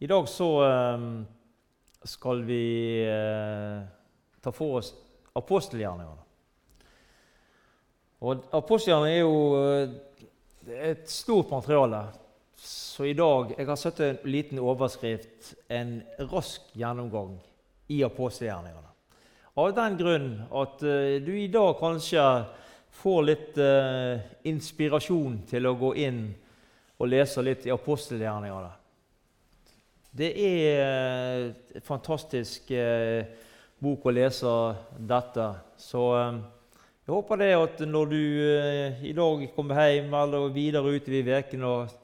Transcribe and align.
I 0.00 0.06
dag 0.06 0.28
så 0.28 0.64
eh, 0.64 1.00
skal 2.02 2.42
vi 2.42 3.02
eh, 3.02 3.80
ta 4.40 4.52
for 4.54 4.78
oss 4.78 4.92
apostelgjerningene. 5.34 6.22
Og 8.22 8.46
Apostelgjerningene 8.54 9.16
er 9.16 9.24
jo 9.24 9.40
eh, 9.58 10.86
et 10.92 11.10
stort 11.10 11.50
materiale. 11.50 12.04
Så 12.62 13.08
i 13.10 13.16
dag 13.18 13.56
Jeg 13.56 13.66
har 13.66 13.78
satt 13.78 14.00
en 14.06 14.22
liten 14.26 14.62
overskrift 14.62 15.54
'En 15.68 16.02
rask 16.30 16.70
gjennomgang 16.74 17.34
i 17.88 18.02
apostelgjerningene'. 18.06 18.94
Av 19.58 19.74
den 19.74 19.98
grunn 19.98 20.32
at 20.46 20.82
uh, 20.82 21.18
du 21.18 21.32
i 21.34 21.50
dag 21.50 21.74
kanskje 21.78 22.22
får 22.90 23.22
litt 23.22 23.58
inspirasjon 24.46 25.42
til 25.46 25.66
å 25.66 25.74
gå 25.74 25.94
inn 25.94 26.34
og 26.98 27.08
lese 27.08 27.42
litt 27.42 27.66
i 27.66 27.74
apostelgjerningene. 27.74 28.77
Det 30.18 30.32
er 30.34 30.80
en 30.82 31.50
uh, 31.52 31.82
fantastisk 31.86 32.72
uh, 32.74 33.22
bok 33.78 34.08
å 34.10 34.14
lese 34.16 34.54
dette. 34.98 35.44
Så 35.78 36.02
jeg 36.18 37.12
håper 37.14 37.38
det 37.38 37.50
at 37.54 37.82
når 37.86 38.10
du 38.10 38.22
i 39.06 39.14
dag 39.14 39.44
kommer 39.54 39.78
hjem 39.86 40.16
eller 40.18 40.50
videre 40.50 40.90
utover 40.90 41.44
uken 41.44 41.66
og 41.68 41.94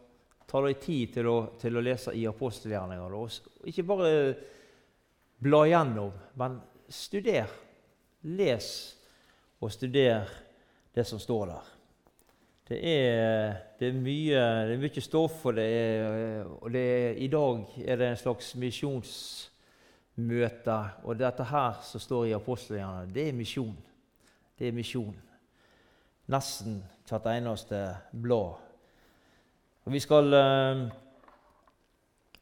tar 0.46 0.68
deg 0.68 0.78
tid 0.84 1.16
til 1.16 1.32
å, 1.32 1.36
til 1.58 1.74
å 1.74 1.82
lese 1.82 2.14
i 2.14 2.22
apostelgjerningene, 2.30 3.24
ikke 3.66 3.86
bare 3.88 4.12
bla 5.42 5.64
gjennom, 5.66 6.14
men 6.38 6.60
studer. 6.86 7.50
Les 8.30 8.70
og 9.58 9.74
studer 9.74 10.30
det 10.94 11.04
som 11.10 11.18
står 11.18 11.50
der. 11.50 11.73
Det 12.68 12.78
er, 12.80 13.52
det 13.78 13.88
er, 13.88 13.92
mye, 13.92 14.76
mye, 14.80 15.00
stoff, 15.04 15.44
og, 15.44 15.54
det 15.58 15.64
er, 15.68 16.44
og 16.48 16.70
i 16.72 17.28
dag 17.28 17.64
er 17.84 17.96
det 18.00 18.08
en 18.08 18.16
slags 18.16 18.54
misjonsmøte. 18.56 19.48
Og 21.04 21.18
dette 21.20 21.44
her 21.44 21.72
som 21.84 22.00
står 22.00 22.24
i 22.30 22.32
apostelgjerningene, 22.32 23.14
det 23.14 23.28
er 23.28 23.32
misjon. 23.36 23.76
Det 24.58 24.68
er 24.68 24.72
misjon. 24.72 25.16
Nesten 26.32 26.82
hvert 27.08 27.26
eneste 27.34 27.96
blad. 28.12 28.54
Og 29.84 29.92
vi 29.92 30.00
skal... 30.00 30.24
Uh, 30.32 30.88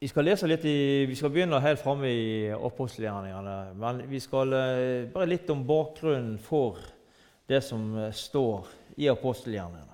vi 0.02 0.08
skal 0.10 0.26
lese 0.26 0.48
litt 0.50 0.64
i, 0.66 1.06
vi 1.06 1.14
skal 1.14 1.30
begynne 1.30 1.60
helt 1.62 1.78
framme 1.78 2.08
i 2.10 2.50
apostelgjerningene. 2.50 3.52
Men 3.78 4.00
vi 4.10 4.18
skal 4.18 4.50
eh, 4.58 5.04
bare 5.12 5.28
litt 5.30 5.50
om 5.54 5.62
bakgrunnen 5.62 6.40
for 6.42 6.80
det 7.46 7.60
som 7.62 7.84
eh, 7.94 8.10
står 8.10 8.66
i 8.98 9.06
apostelgjerningene. 9.12 9.91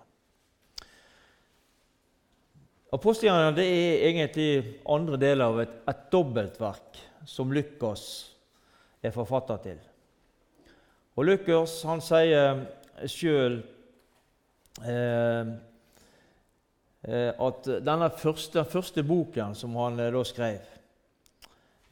Apostelgjerningene 2.94 3.64
er 3.68 4.06
egentlig 4.08 4.50
andre 4.88 5.20
del 5.20 5.44
av 5.44 5.60
et, 5.60 5.74
et 5.90 6.04
dobbeltverk 6.12 7.00
som 7.28 7.52
Lukas 7.52 8.04
er 9.04 9.12
forfatter 9.12 9.60
til. 9.66 9.80
Og 11.18 11.26
Lukas 11.28 11.82
han 11.84 12.00
sier 12.04 12.62
sjøl 13.10 13.58
eh, 14.88 15.56
Eh, 17.06 17.30
at 17.30 17.68
denne 17.86 18.08
første, 18.10 18.64
første 18.66 19.04
boken 19.06 19.54
som 19.54 19.76
han 19.78 20.00
eh, 20.02 20.10
da 20.10 20.22
skrev, 20.26 20.64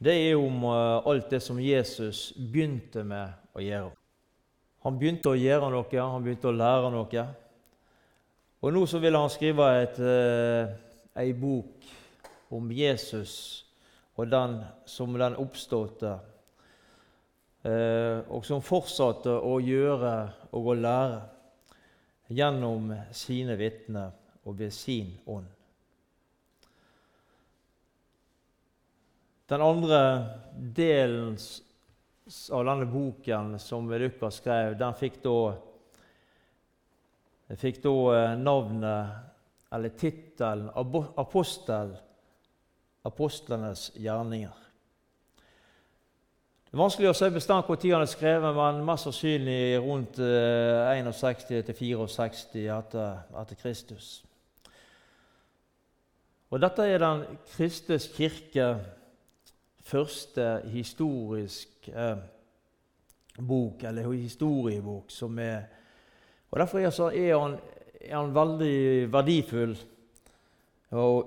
det 0.03 0.13
er 0.13 0.35
om 0.35 0.65
eh, 0.67 1.07
alt 1.09 1.29
det 1.31 1.39
som 1.41 1.61
Jesus 1.63 2.33
begynte 2.35 3.05
med 3.07 3.55
å 3.55 3.63
gjøre. 3.63 3.93
Han 4.83 4.99
begynte 4.99 5.31
å 5.31 5.39
gjøre 5.39 5.71
noe, 5.71 5.87
han 5.95 6.25
begynte 6.25 6.51
å 6.51 6.55
lære 6.55 6.91
noe. 6.91 7.23
Og 8.61 8.75
nå 8.75 8.83
så 8.89 8.99
vil 8.99 9.15
han 9.15 9.31
skrive 9.31 9.69
et, 9.79 9.97
ei 11.17 11.33
bok 11.33 11.87
om 12.53 12.71
Jesus 12.71 13.33
og 14.17 14.29
den 14.31 14.59
som 14.89 15.13
den 15.19 15.35
oppståtte, 15.37 16.13
og 17.67 18.45
som 18.47 18.63
fortsatte 18.63 19.33
å 19.43 19.57
gjøre 19.61 20.13
og 20.55 20.71
å 20.71 20.77
lære 20.77 21.19
gjennom 22.33 22.89
sine 23.15 23.57
vitner 23.59 24.15
og 24.47 24.57
ved 24.57 24.73
sin 24.73 25.13
ånd. 25.29 25.47
Den 29.47 29.63
andre 29.63 30.01
delen 30.75 31.37
av 32.51 32.65
denne 32.67 32.87
boken 32.91 33.53
som 33.63 33.87
Lukas 33.87 34.41
skrev, 34.41 34.73
den 34.79 34.95
fikk 34.99 35.21
da, 35.23 35.37
fikk 37.55 37.79
da 37.85 37.93
eh, 38.11 38.33
navnet, 38.41 39.36
eller 39.73 39.89
tittelen, 39.89 40.69
'Apostel', 40.69 41.97
apostlenes 43.03 43.91
gjerninger. 43.95 44.67
Det 46.67 46.75
er 46.75 46.83
vanskelig 46.83 47.09
å 47.09 47.15
si 47.15 47.29
bestemt 47.31 47.69
når 47.69 47.93
han 47.93 48.01
er 48.03 48.09
skrevet, 48.11 48.55
men 48.55 48.85
mest 48.85 49.07
sannsynlig 49.07 49.77
rundt 49.79 50.17
61-64 50.19 52.57
eh, 52.59 52.73
etter, 52.75 53.21
etter 53.39 53.59
Kristus. 53.61 54.07
Og 56.51 56.59
dette 56.59 56.83
er 56.83 56.99
den 56.99 57.23
kristes 57.55 58.09
kirke 58.11 58.67
første 59.87 60.49
historisk 60.73 61.87
eh, 61.87 62.19
bok, 63.39 63.87
eller 63.87 64.11
historiebok, 64.11 65.11
som 65.11 65.39
er 65.39 65.61
Og 66.51 66.59
Derfor 66.59 66.79
er, 66.79 66.91
er, 67.11 67.39
han, 67.39 67.59
er 68.01 68.15
han, 68.15 68.33
veldig 68.35 69.07
verdifull 69.11 69.75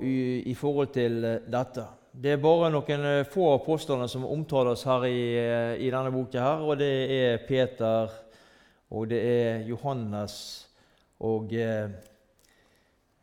i, 0.01 0.43
i, 0.47 0.55
forhold 0.55 0.93
til 0.95 1.25
eh, 1.25 1.43
dette. 1.51 1.87
Det 2.11 2.35
er 2.35 2.43
bare 2.43 2.71
noen 2.73 3.07
eh, 3.07 3.27
få 3.29 3.53
apostler 3.57 4.07
som 4.11 4.27
omtales 4.27 4.85
her 4.89 5.07
i, 5.09 5.23
eh, 5.39 5.75
i 5.85 5.91
denne 5.93 6.13
boka, 6.15 6.41
her, 6.41 6.65
og 6.65 6.81
det 6.81 6.93
er 7.17 7.45
Peter, 7.49 8.15
og 8.91 9.09
det 9.11 9.21
er 9.21 9.67
Johannes 9.69 10.37
og, 11.21 11.53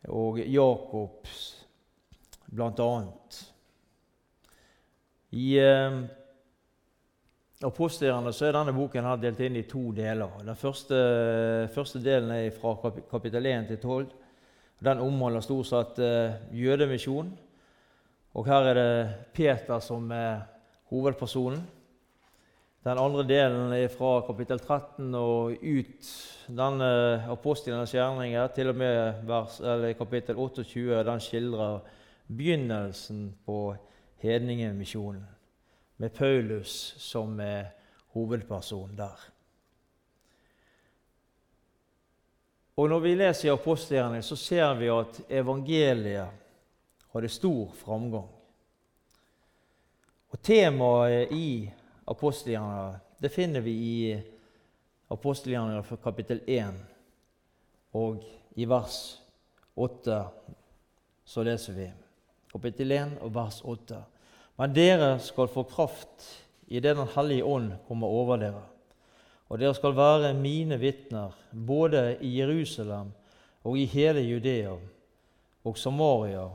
og 0.08 0.38
Jakobs 0.38 1.42
blant 2.48 2.80
annet. 2.80 3.40
I 5.36 5.58
eh, 7.60 7.66
Apostelgjerningene 7.66 8.32
så 8.32 8.46
er 8.48 8.56
denne 8.56 8.74
boken 8.76 9.08
her 9.08 9.20
delt 9.22 9.40
inn 9.40 9.58
i 9.58 9.66
to 9.68 9.90
deler. 9.92 10.38
Den 10.46 10.56
første, 10.56 10.98
første 11.74 12.02
delen 12.02 12.30
er 12.30 12.50
fra 12.54 12.76
kapittel 13.10 13.46
1 13.46 13.68
til 13.72 13.78
12. 13.82 14.06
Den 14.84 15.00
omholder 15.02 15.42
stort 15.42 15.66
sett 15.66 15.98
uh, 15.98 16.36
jødemisjon. 16.54 17.32
Og 18.38 18.46
her 18.46 18.68
er 18.70 18.78
det 18.78 19.14
Peter 19.34 19.80
som 19.82 20.10
er 20.14 20.44
hovedpersonen. 20.92 21.64
Den 22.86 22.98
andre 22.98 23.24
delen 23.26 23.72
er 23.74 23.88
fra 23.90 24.20
kapittel 24.24 24.60
13 24.60 25.14
og 25.18 25.58
ut 25.58 26.10
denne 26.46 26.90
apostlenes 27.28 27.92
gjerninger 27.92 28.46
til 28.54 28.70
og 28.70 28.78
med 28.78 29.24
vers, 29.26 29.58
kapittel 29.98 30.38
28. 30.38 31.02
Den 31.04 31.20
skildrer 31.20 31.80
begynnelsen 32.28 33.34
på 33.44 33.74
hedningemisjonen, 34.22 35.26
med 35.98 36.14
Paulus 36.14 36.94
som 37.02 37.40
er 37.40 37.72
hovedperson 38.14 38.96
der. 38.96 39.18
Og 42.78 42.88
Når 42.88 43.00
vi 43.02 43.14
leser 43.14 43.48
i 43.48 43.52
apostelgjerningene, 43.52 44.22
så 44.22 44.36
ser 44.36 44.74
vi 44.78 44.86
at 44.86 45.20
evangeliet 45.28 46.28
hadde 47.12 47.28
stor 47.28 47.72
framgang. 47.74 48.28
Og 50.30 50.42
Temaet 50.42 51.32
i 51.34 51.70
apostelgjerningene 52.06 53.00
det 53.18 53.32
finner 53.34 53.60
vi 53.60 53.72
i 53.72 54.20
apostelgjerningene 55.10 55.98
kapittel 56.04 56.40
1 56.46 56.78
og 57.98 58.22
i 58.54 58.68
vers 58.68 59.00
8. 59.74 60.20
Så 61.24 61.42
leser 61.42 61.74
vi 61.74 61.88
kapittel 62.52 62.94
1 62.94 63.18
og 63.26 63.34
vers 63.34 63.58
8. 63.64 63.98
Men 64.58 64.74
dere 64.74 65.18
skal 65.22 65.50
få 65.50 65.62
kraft 65.70 66.24
idet 66.66 66.96
Den 66.96 67.08
hellige 67.14 67.44
ånd 67.44 67.72
kommer 67.86 68.10
over 68.10 68.40
dere. 68.42 68.64
Og 69.48 69.60
dere 69.60 69.74
skal 69.74 69.94
være 69.96 70.34
mine 70.34 70.76
vitner 70.80 71.36
både 71.52 72.18
i 72.20 72.34
Jerusalem 72.40 73.12
og 73.64 73.78
i 73.78 73.86
hele 73.88 74.20
Judea 74.20 74.74
og 75.64 75.78
Samaria 75.78 76.48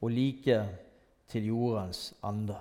og 0.00 0.10
like 0.10 0.58
til 1.30 1.46
jordens 1.46 2.10
ende. 2.24 2.56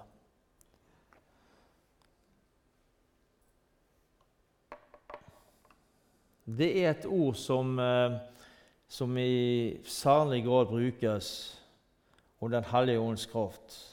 Det 6.45 6.69
er 6.83 6.91
et 6.91 7.05
ord 7.05 7.35
som, 7.39 7.79
eh, 7.79 8.19
som 8.87 9.17
i 9.17 9.77
særlig 9.83 10.43
grad 10.45 10.65
brukes 10.65 11.59
om 12.41 12.51
Den 12.51 12.63
hellige 12.63 12.99
ånds 12.99 13.25
kraft. 13.25 13.92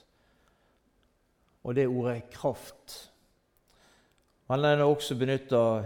Og 1.64 1.74
det 1.74 1.88
ordet 1.88 2.22
'kraft'. 2.30 3.10
Men 4.48 4.58
den 4.58 4.78
er 4.80 4.84
også 4.84 5.18
benytta 5.18 5.82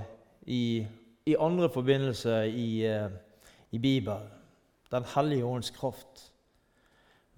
i, 0.47 0.87
i, 1.26 1.37
andre 1.38 1.71
forbindelser 1.71 2.43
i, 2.43 2.97
uh, 3.05 3.11
i 3.71 3.79
Bibelen. 3.79 4.29
Den 4.91 5.05
hellige 5.15 5.44
ånds 5.44 5.71
kraft 5.71 6.32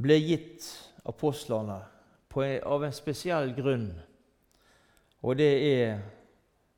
ble 0.02 0.18
gitt 0.20 0.66
apostlene 1.04 1.80
en, 2.36 2.60
av 2.62 2.84
en 2.84 2.92
spesiell 2.92 3.54
grunn. 3.56 3.88
Og 5.22 5.38
det, 5.38 5.50
er, 5.80 5.98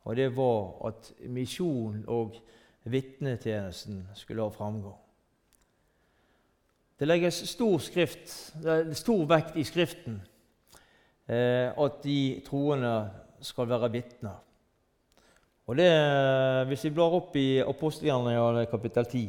og 0.04 0.16
det 0.16 0.36
var 0.36 0.86
at 0.88 1.12
misjon 1.26 2.04
og 2.06 2.38
vitnetjenesten 2.84 4.06
skulle 4.14 4.42
ha 4.46 4.54
framgang. 4.54 4.96
Det 6.98 7.08
legges 7.08 7.42
stor, 7.50 7.78
skrift, 7.78 8.32
stor 8.92 9.26
vekt 9.30 9.56
i 9.56 9.64
Skriften 9.64 10.22
eh, 10.22 10.37
at 11.28 11.98
de 12.02 12.20
troende 12.46 12.92
skal 13.44 13.68
være 13.68 13.90
vitner. 13.92 14.38
Og 15.68 15.76
det, 15.76 15.90
Hvis 16.68 16.84
vi 16.84 16.94
blar 16.96 17.12
opp 17.12 17.36
i 17.36 17.60
apostelgjerningene 17.60 18.64
kapittel 18.70 19.04
10 19.04 19.20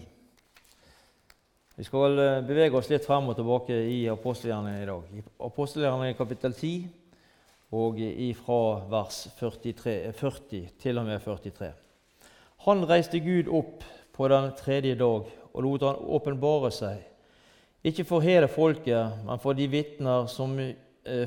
Vi 1.75 1.83
skal 1.87 2.19
eh, 2.19 2.39
bevege 2.47 2.75
oss 2.79 2.89
litt 2.91 3.03
frem 3.03 3.27
og 3.31 3.35
tilbake 3.35 3.75
i 3.91 4.05
apostelgjerningene 4.11 4.83
i 4.83 4.87
dag. 4.87 5.11
I 5.15 5.23
apostelgjerningene 5.47 6.15
kapittel 6.15 6.55
10 6.55 6.87
og 7.75 7.99
ifra 7.99 8.61
vers 8.89 9.19
43, 9.39 10.13
40 10.17 10.63
til 10.81 10.97
og 10.97 11.05
med 11.05 11.21
43. 11.23 11.69
Han 12.65 12.87
reiste 12.89 13.19
Gud 13.23 13.51
opp 13.51 13.83
på 14.15 14.27
den 14.31 14.49
tredje 14.59 14.95
dag 14.99 15.27
og 15.53 15.63
lot 15.63 15.85
han 15.85 16.01
åpenbare 16.17 16.71
seg, 16.73 17.03
ikke 17.83 18.03
for 18.07 18.23
hele 18.23 18.47
folket, 18.51 19.21
men 19.27 19.39
for 19.39 19.55
de 19.55 19.67
vitner 19.71 20.27
som 20.31 20.55
eh, 20.59 20.75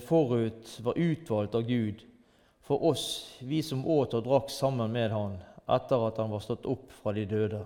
forut 0.07 0.79
var 0.85 0.99
utvalgt 0.99 1.55
av 1.55 1.63
Gud 1.67 2.03
for 2.63 2.85
oss, 2.85 3.37
vi 3.41 3.63
som 3.63 3.87
åt 3.87 4.15
og 4.15 4.25
drakk 4.27 4.51
sammen 4.53 4.93
med 4.95 5.11
han 5.13 5.39
etter 5.71 6.07
at 6.07 6.19
han 6.21 6.31
var 6.33 6.43
stått 6.45 6.67
opp 6.69 6.93
fra 7.03 7.15
de 7.17 7.25
døde. 7.27 7.63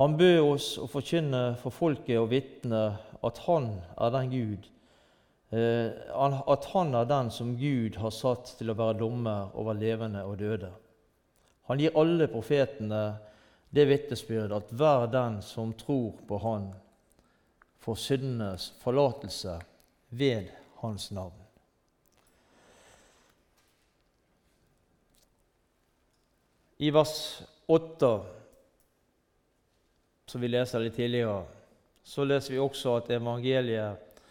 Han 0.00 0.16
bød 0.16 0.40
oss 0.44 0.70
å 0.80 0.88
forkynne 0.90 1.42
for 1.60 1.72
folket 1.72 2.18
og 2.20 2.30
vitne 2.32 2.80
at 3.24 3.38
han 3.46 3.70
er 3.96 4.12
den 4.12 4.32
Gud, 4.32 4.66
eh, 5.50 5.92
at 6.12 6.68
han 6.72 6.92
er 6.94 7.08
den 7.08 7.30
som 7.32 7.54
Gud 7.56 7.96
har 8.00 8.12
satt 8.12 8.56
til 8.58 8.72
å 8.72 8.76
være 8.76 8.98
dommer 9.00 9.54
over 9.56 9.78
levende 9.78 10.24
og 10.24 10.36
døde. 10.40 10.72
Han 11.70 11.80
gir 11.80 11.96
alle 11.98 12.28
profetene 12.30 13.04
det 13.74 13.86
vitnesbyrd 13.88 14.52
at 14.54 14.70
hver 14.76 15.08
den 15.10 15.40
som 15.42 15.72
tror 15.76 16.20
på 16.28 16.38
Han, 16.44 16.68
får 17.86 17.98
syndenes 18.02 18.72
forlatelse 18.82 19.60
ved 20.10 20.48
Hans 20.86 21.10
navn. 21.10 21.32
I 26.76 26.90
vers 26.90 27.42
8, 27.66 28.26
som 30.26 30.40
vi 30.40 30.48
leser 30.48 30.84
litt 30.84 30.94
tidligere, 30.94 31.40
så 32.06 32.22
leser 32.22 32.54
vi 32.54 32.60
også 32.62 32.92
at 33.00 33.10
evangeliet 33.16 34.22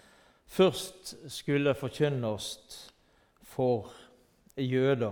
først 0.47 1.15
skulle 1.33 1.73
forkynnes 1.75 2.47
for 3.51 3.91
jøder, 4.55 5.11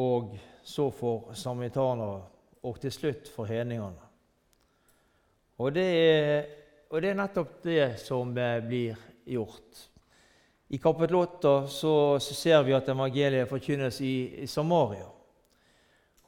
og 0.00 0.32
så 0.64 0.88
for 0.94 1.34
samaritanere, 1.36 2.22
og 2.62 2.80
til 2.80 2.94
slutt 2.94 3.28
for 3.34 3.50
hedningene. 3.52 4.08
Og 5.58 5.76
og 6.88 7.02
det 7.04 7.10
er 7.10 7.16
nettopp 7.20 7.58
det 7.66 7.98
som 8.00 8.30
blir 8.32 8.96
gjort. 9.28 9.88
I 10.68 10.78
kapittel 10.78 11.16
8 11.16 11.52
så, 11.68 12.18
ser 12.20 12.62
vi 12.66 12.74
at 12.76 12.88
evangeliet 12.92 13.48
forkynnes 13.48 14.00
i, 14.04 14.42
i 14.44 14.46
Samaria. 14.46 15.06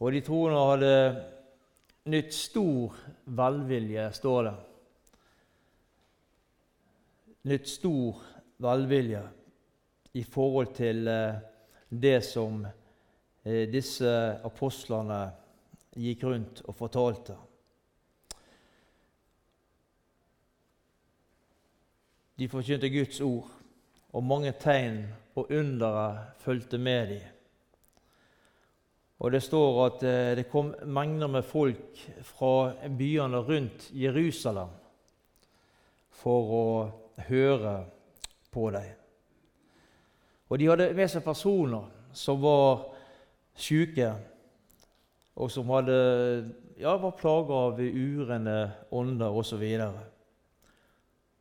Og 0.00 0.14
de 0.14 0.22
troende 0.24 0.62
hadde 0.64 0.94
nytt 2.08 2.32
stor 2.32 2.96
velvilje, 3.24 4.06
står 4.16 4.48
det. 4.48 4.54
Nytt 7.52 7.68
stor 7.68 8.24
velvilje 8.64 9.22
i 10.16 10.24
forhold 10.24 10.72
til 10.76 11.08
eh, 11.08 11.36
det 11.88 12.18
som 12.24 12.64
eh, 12.64 13.68
disse 13.68 14.16
apostlene 14.44 15.20
gikk 16.00 16.24
rundt 16.24 16.64
og 16.64 16.76
fortalte. 16.80 17.36
De 22.40 22.48
forkynte 22.48 22.88
Guds 22.88 23.20
ord, 23.20 23.50
og 24.16 24.24
mange 24.24 24.54
tegn 24.56 25.02
og 25.36 25.50
undere 25.52 26.06
fulgte 26.40 26.78
med 26.80 27.12
dem. 27.12 27.26
Og 29.20 29.32
det 29.32 29.42
står 29.44 29.80
at 29.84 30.04
eh, 30.08 30.36
det 30.38 30.46
kom 30.48 30.72
mengder 30.88 31.28
med 31.28 31.44
folk 31.44 31.98
fra 32.24 32.72
byene 32.88 33.42
rundt 33.44 33.90
Jerusalem 33.92 34.72
for 36.22 36.54
å 36.56 36.64
høre 37.28 37.74
på 38.52 38.70
dem. 38.72 38.88
Og 40.48 40.58
de 40.58 40.70
hadde 40.70 40.88
med 40.96 41.12
seg 41.12 41.24
personer 41.24 41.84
som 42.16 42.40
var 42.40 42.86
syke, 43.54 44.14
og 45.36 45.52
som 45.52 45.68
hadde, 45.76 45.98
ja, 46.80 46.96
var 46.96 47.18
plaga 47.20 47.60
av 47.68 47.84
urene 47.84 48.56
ånder 48.96 49.36
osv. 49.36 49.62
Og, 49.84 50.00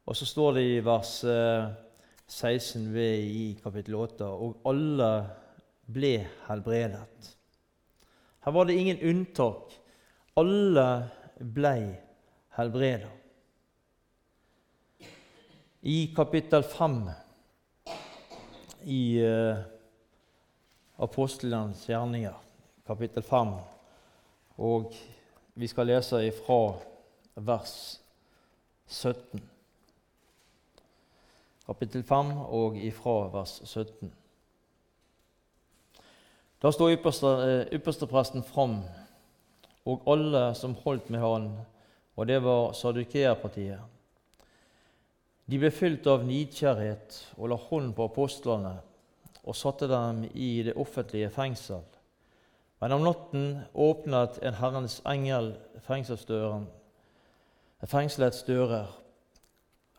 og 0.09 0.17
så 0.17 0.25
står 0.25 0.55
det 0.57 0.61
i 0.65 0.77
vers 0.81 1.11
16 1.21 2.95
eh, 2.97 3.19
i 3.29 3.43
kapittel 3.61 3.93
8 3.99 4.25
og 4.25 4.63
alle 4.69 5.09
ble 5.85 6.13
helbredet. 6.47 7.27
Her 8.41 8.55
var 8.55 8.65
det 8.65 8.77
ingen 8.81 9.03
unntak. 9.05 9.75
Alle 10.39 10.85
ble 11.37 11.75
helbredet. 12.57 13.11
I 15.85 15.99
kapittel 16.15 16.65
5 16.65 16.97
i 18.89 19.03
uh, 19.21 19.61
Apostlenes 20.99 21.85
gjerninger, 21.87 22.35
kapittel 22.87 23.23
5, 23.23 23.53
og 24.57 24.97
vi 25.53 25.69
skal 25.71 25.87
lese 25.87 26.25
ifra 26.27 26.59
vers 27.35 27.77
17. 28.87 29.58
Kapittel 31.69 32.01
5 32.01 32.31
og 32.49 32.77
ifra 32.81 33.27
vers 33.29 33.59
17. 33.61 34.09
Da 36.59 36.71
sto 36.73 36.87
ypperstepresten 36.89 38.41
eh, 38.41 38.47
fram, 38.47 38.79
og 39.85 40.07
alle 40.09 40.41
som 40.57 40.73
holdt 40.81 41.11
med 41.13 41.21
han, 41.21 41.45
og 42.17 42.27
det 42.27 42.39
var 42.41 42.73
sadukeerpartiet. 42.73 43.85
De 45.45 45.59
ble 45.61 45.69
fylt 45.69 46.09
av 46.09 46.25
nidkjærhet 46.25 47.19
og 47.37 47.51
la 47.53 47.57
hånd 47.69 47.93
på 47.97 48.09
apostlene 48.09 48.73
og 49.43 49.57
satte 49.57 49.85
dem 49.89 50.25
i 50.33 50.49
det 50.65 50.73
offentlige 50.73 51.29
fengsel. 51.33 51.85
Men 52.81 52.97
om 52.97 53.05
natten 53.05 53.45
åpnet 53.77 54.41
en 54.41 54.57
Herrens 54.57 54.99
engel 55.05 55.53
fengselsdøren, 55.85 56.65
fengselets 57.85 58.41
dører. 58.49 58.89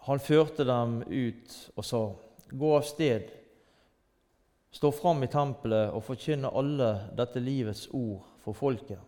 Han 0.07 0.23
førte 0.23 0.65
dem 0.65 1.03
ut 1.07 1.55
og 1.77 1.85
sa, 1.85 2.03
Gå 2.51 2.73
av 2.77 2.83
sted 2.89 3.29
Stå 4.71 4.93
fram 4.93 5.23
i 5.23 5.29
tempelet 5.31 5.91
og 5.91 6.05
forkynne 6.07 6.51
alle 6.55 6.91
dette 7.19 7.43
livets 7.43 7.89
ord 7.91 8.23
for 8.45 8.55
folket. 8.55 9.01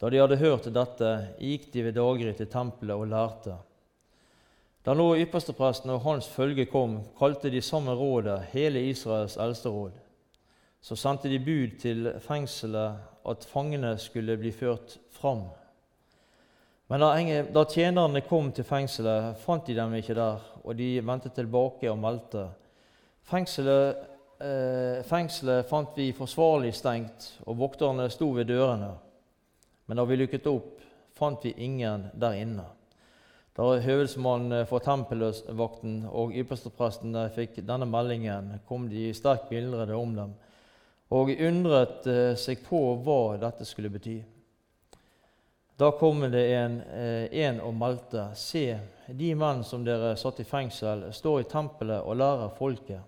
Da 0.00 0.10
de 0.12 0.20
hadde 0.20 0.36
hørt 0.36 0.68
dette, 0.74 1.10
gikk 1.40 1.70
de 1.72 1.86
ved 1.86 1.96
daggry 1.96 2.34
til 2.36 2.50
tempelet 2.52 2.98
og 2.98 3.08
lærte. 3.08 3.56
Da 4.84 4.96
nå 4.98 5.06
ypperstepresten 5.22 5.94
og 5.94 6.02
hans 6.04 6.28
følge 6.28 6.66
kom, 6.68 6.98
kalte 7.16 7.52
de 7.54 7.62
sammen 7.64 7.96
rådet, 7.96 8.50
hele 8.52 8.82
Israels 8.90 9.38
eldste 9.40 9.72
råd. 9.72 9.96
Så 10.82 10.98
sendte 10.98 11.30
de 11.30 11.38
bud 11.38 11.78
til 11.80 12.10
fengselet 12.20 12.98
at 13.30 13.46
fangene 13.48 13.94
skulle 14.02 14.36
bli 14.36 14.50
ført 14.52 14.98
fram. 15.14 15.46
Men 16.92 17.00
da, 17.00 17.42
da 17.48 17.62
tjenerne 17.64 18.20
kom 18.20 18.50
til 18.52 18.66
fengselet, 18.68 19.38
fant 19.40 19.64
de 19.64 19.72
dem 19.78 19.94
ikke 19.96 20.12
der, 20.12 20.42
og 20.60 20.76
de 20.76 20.88
vendte 21.00 21.30
tilbake 21.32 21.88
og 21.88 21.96
meldte 22.02 22.50
Fengselet, 23.24 24.02
eh, 24.42 24.98
fengselet 25.06 25.64
fant 25.70 25.96
vi 25.96 26.10
forsvarlig 26.12 26.74
stengt, 26.76 27.30
og 27.46 27.56
vokterne 27.62 28.10
sto 28.12 28.28
ved 28.36 28.50
dørene. 28.50 28.90
Men 29.86 29.96
da 29.96 30.04
vi 30.04 30.18
lukket 30.18 30.50
opp, 30.50 30.82
fant 31.16 31.46
vi 31.46 31.54
ingen 31.64 32.10
der 32.12 32.36
inne. 32.42 32.66
Da 33.56 33.70
høvedsmannen 33.86 34.66
for 34.68 34.84
tempelvakten 34.84 36.02
og 36.10 36.36
yppersteprestene 36.42 37.28
fikk 37.32 37.62
denne 37.62 37.88
meldingen, 37.88 38.58
kom 38.68 38.90
de 38.92 39.14
sterkt 39.16 39.48
bildrede 39.48 39.96
om 39.96 40.12
dem 40.18 40.36
og 41.12 41.32
undret 41.44 42.06
eh, 42.08 42.34
seg 42.40 42.62
på 42.64 42.78
hva 43.04 43.36
dette 43.40 43.66
skulle 43.68 43.90
bety. 43.92 44.18
Da 45.78 45.90
kom 45.90 46.20
det 46.30 46.42
en, 46.54 46.80
eh, 46.80 47.44
en 47.46 47.60
og 47.60 47.74
meldte, 47.74 48.26
se, 48.36 48.78
de 49.08 49.34
menn 49.34 49.64
som 49.64 49.84
dere 49.84 50.16
satt 50.20 50.40
i 50.40 50.44
fengsel, 50.44 51.06
står 51.12 51.40
i 51.40 51.48
tempelet 51.48 52.04
og 52.04 52.16
lærer 52.20 52.52
folket. 52.58 53.00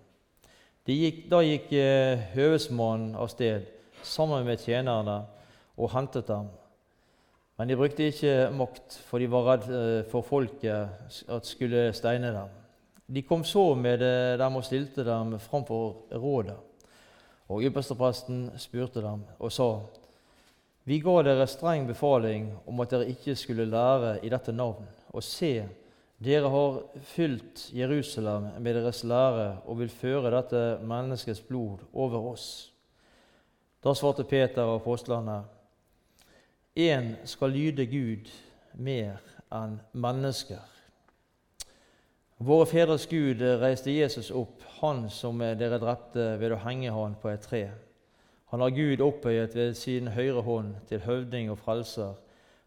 Gikk, 0.85 1.23
da 1.29 1.41
gikk 1.41 1.71
eh, 1.73 2.25
høvedsmannen 2.33 3.15
av 3.17 3.29
sted 3.33 3.65
sammen 4.05 4.45
med 4.45 4.61
tjenerne 4.61 5.23
og 5.77 5.89
hentet 5.93 6.27
dem. 6.27 6.49
Men 7.57 7.69
de 7.69 7.77
brukte 7.79 8.09
ikke 8.11 8.51
makt, 8.53 8.97
for 9.07 9.21
de 9.21 9.29
var 9.31 9.49
redd 9.49 9.69
eh, 9.69 10.03
for 10.11 10.25
folket 10.25 11.29
at 11.29 11.49
skulle 11.49 11.87
steine 11.93 12.33
dem. 12.33 12.61
De 13.05 13.21
kom 13.21 13.43
så 13.45 13.75
med 13.77 14.01
dem 14.39 14.55
og 14.57 14.65
stilte 14.65 15.05
dem 15.05 15.37
framfor 15.39 16.09
rådet. 16.17 16.57
Og 17.53 17.61
ypperstepresten 17.61 18.49
spurte 18.57 19.05
dem 19.05 19.21
og 19.37 19.53
sa:" 19.53 19.69
Vi 20.85 20.99
ga 21.01 21.15
dere 21.25 21.47
streng 21.49 21.87
befaling 21.89 22.51
om 22.69 22.79
at 22.83 22.91
dere 22.93 23.09
ikke 23.09 23.33
skulle 23.35 23.65
lære 23.65 24.19
i 24.21 24.29
dette 24.29 24.53
navn. 24.53 24.85
Og 25.17 25.23
se, 25.25 25.65
dere 26.21 26.51
har 26.53 26.77
fylt 27.01 27.63
Jerusalem 27.73 28.51
med 28.61 28.77
deres 28.77 29.01
lære 29.03 29.47
og 29.65 29.79
vil 29.79 29.89
føre 29.89 30.29
dette 30.35 30.61
menneskets 30.85 31.41
blod 31.41 31.81
over 31.93 32.29
oss. 32.31 32.71
Da 33.81 33.95
svarte 33.97 34.23
Peter 34.29 34.61
og 34.61 34.81
apostlene.: 34.83 35.43
Én 36.77 37.15
skal 37.25 37.49
lyde 37.49 37.85
Gud 37.85 38.29
mer 38.73 39.17
enn 39.53 39.79
mennesker. 39.93 40.61
Våre 42.37 42.65
fedres 42.67 43.07
Gud 43.07 43.41
reiste 43.41 43.91
Jesus 43.91 44.29
opp, 44.31 44.61
han 44.81 45.09
som 45.09 45.39
dere 45.39 45.79
drepte 45.79 46.35
ved 46.39 46.51
å 46.51 46.61
henge 46.61 46.91
han 46.91 47.15
på 47.21 47.29
et 47.31 47.41
tre. 47.41 47.63
Han 48.55 48.61
har 48.61 48.69
Gud 48.69 49.01
opphøyet 49.03 49.55
ved 49.55 49.73
sin 49.75 50.05
høyre 50.07 50.41
hånd 50.41 50.69
til 50.87 51.01
høvding 51.03 51.49
og 51.51 51.57
frelser, 51.59 52.13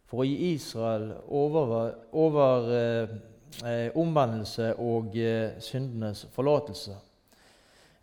for 0.04 0.20
å 0.20 0.26
gi 0.28 0.50
Israel 0.50 1.14
over, 1.32 1.94
over 2.12 2.66
eh, 2.76 3.86
omvendelse 3.96 4.74
og 4.84 5.16
eh, 5.16 5.56
syndenes 5.64 6.26
forlatelse. 6.36 6.98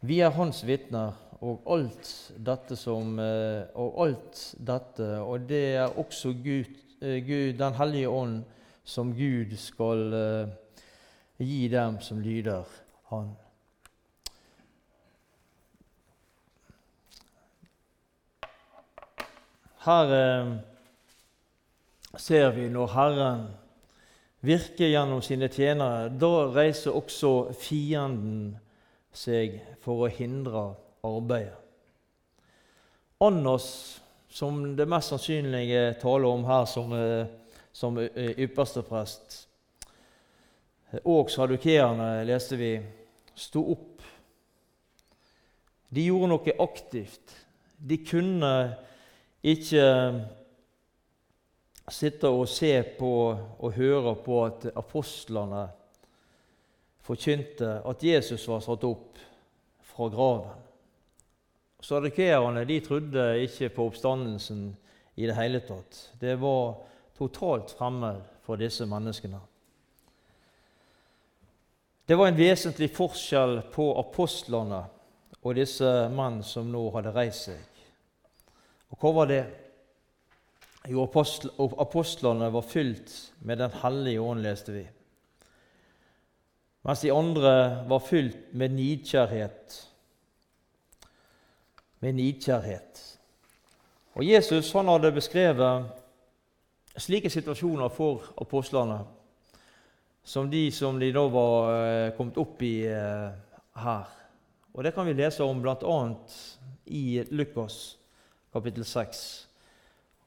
Vi 0.01 0.17
er 0.17 0.33
hans 0.33 0.63
vitner 0.65 1.13
og 1.45 1.69
alt 1.77 2.09
dette 2.49 2.73
som 2.73 3.21
eh, 3.21 3.69
Og 3.77 4.01
alt 4.07 4.43
dette, 4.57 5.13
og 5.21 5.45
det 5.45 5.63
er 5.77 5.93
også 5.93 6.33
Gud, 6.41 6.73
eh, 7.05 7.21
Gud 7.21 7.53
Den 7.61 7.77
hellige 7.77 8.09
ånd, 8.09 8.43
som 8.81 9.13
Gud 9.13 9.53
skal 9.61 10.21
eh, 10.25 10.53
gi 11.37 11.67
dem 11.69 12.01
som 12.01 12.17
lyder 12.17 12.65
Han. 13.13 13.35
Her 19.85 20.13
eh, 20.13 20.53
ser 22.17 22.49
vi 22.55 22.69
når 22.73 22.87
Herren 22.95 23.43
virker 24.45 24.89
gjennom 24.89 25.21
sine 25.21 25.49
tjenere, 25.53 26.09
da 26.09 26.47
reiser 26.55 26.95
også 26.97 27.51
fienden 27.59 28.55
seg 29.15 29.59
for 29.83 30.05
å 30.05 30.09
hindre 30.09 30.71
arbeidet. 31.05 31.59
Anders, 33.21 33.67
som 34.29 34.57
det 34.75 34.87
mest 34.89 35.13
sannsynlige 35.13 35.93
taler 36.01 36.27
om 36.33 36.47
her 36.49 36.65
som, 36.67 36.91
eh, 36.97 37.29
som 37.71 38.01
eh, 38.01 38.33
ypperste 38.41 38.81
prest, 38.89 39.37
og 41.03 41.29
sadukeerne, 41.29 42.25
leste 42.25 42.57
vi, 42.57 42.73
sto 43.37 43.61
opp. 43.75 44.01
De 45.93 46.09
gjorde 46.09 46.31
noe 46.31 46.57
aktivt. 46.65 47.37
De 47.77 47.97
kunne 48.01 48.51
ikke 49.45 49.85
sitte 51.91 52.29
og 52.33 52.47
se 52.49 52.73
på 52.97 53.11
og 53.35 53.75
høre 53.77 54.15
på 54.25 54.39
at 54.47 54.69
apostlene 54.73 55.67
forkynte 57.05 57.79
at 57.85 58.03
Jesus 58.03 58.47
var 58.49 58.63
satt 58.65 58.85
opp 58.87 59.19
fra 59.85 60.07
graven. 60.09 60.63
Sadukeerne 61.85 62.65
trodde 62.81 63.25
ikke 63.45 63.69
på 63.75 63.85
oppstandelsen 63.91 64.71
i 65.15 65.27
det 65.27 65.35
hele 65.37 65.61
tatt. 65.61 65.99
Det 66.17 66.33
var 66.41 66.79
totalt 67.17 67.75
fremmed 67.77 68.23
for 68.45 68.57
disse 68.57 68.87
menneskene. 68.89 69.37
Det 72.05 72.17
var 72.17 72.29
en 72.29 72.37
vesentlig 72.37 72.89
forskjell 72.93 73.59
på 73.73 73.91
apostlene 74.01 74.81
og 75.41 75.55
disse 75.57 75.89
menn 76.13 76.41
som 76.45 76.67
nå 76.73 76.83
hadde 76.97 77.13
reist 77.13 77.49
seg. 77.51 77.74
Og 78.95 79.01
hva 79.01 79.11
var 79.19 79.29
det? 79.29 79.43
Jo, 80.87 81.03
apostlene 81.03 82.47
var 82.53 82.61
fylt 82.63 83.11
med 83.41 83.57
Den 83.57 83.73
hellige 83.81 84.21
ånd, 84.21 84.43
leste 84.45 84.71
vi. 84.71 84.85
Mens 86.85 87.01
de 87.01 87.11
andre 87.11 87.83
var 87.89 87.99
fylt 87.99 88.53
med 88.53 88.71
nidkjærhet. 88.77 89.79
Med 91.99 92.13
nidkjærhet. 92.13 93.01
Og 94.15 94.23
Jesus 94.25 94.71
han 94.71 94.87
hadde 94.87 95.11
beskrevet 95.11 95.89
slike 96.97 97.29
situasjoner 97.29 97.89
for 97.91 98.29
apostlene 98.39 99.01
som 100.25 100.47
de 100.49 100.71
som 100.71 100.99
de 100.99 101.11
da 101.13 101.25
var 101.29 101.73
eh, 101.73 102.13
kommet 102.17 102.37
opp 102.41 102.61
i 102.65 102.85
eh, 102.87 103.33
her. 103.81 104.15
Og 104.73 104.83
Det 104.83 104.93
kan 104.95 105.05
vi 105.05 105.13
lese 105.13 105.43
om 105.43 105.61
bl.a. 105.61 105.99
i 106.85 107.23
Lukas 107.31 107.97
kapittel 108.55 108.85
6. 108.87 109.19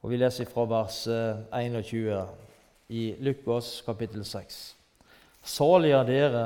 Og 0.04 0.12
Vi 0.12 0.20
leser 0.20 0.46
fra 0.46 0.66
vers 0.68 1.00
21 1.08 2.02
eh, 2.12 2.34
i 2.92 3.02
Lukas 3.24 3.78
kapittel 3.86 4.24
6. 4.24 4.58
Salige 5.42 5.96
er 5.96 6.08
dere 6.12 6.44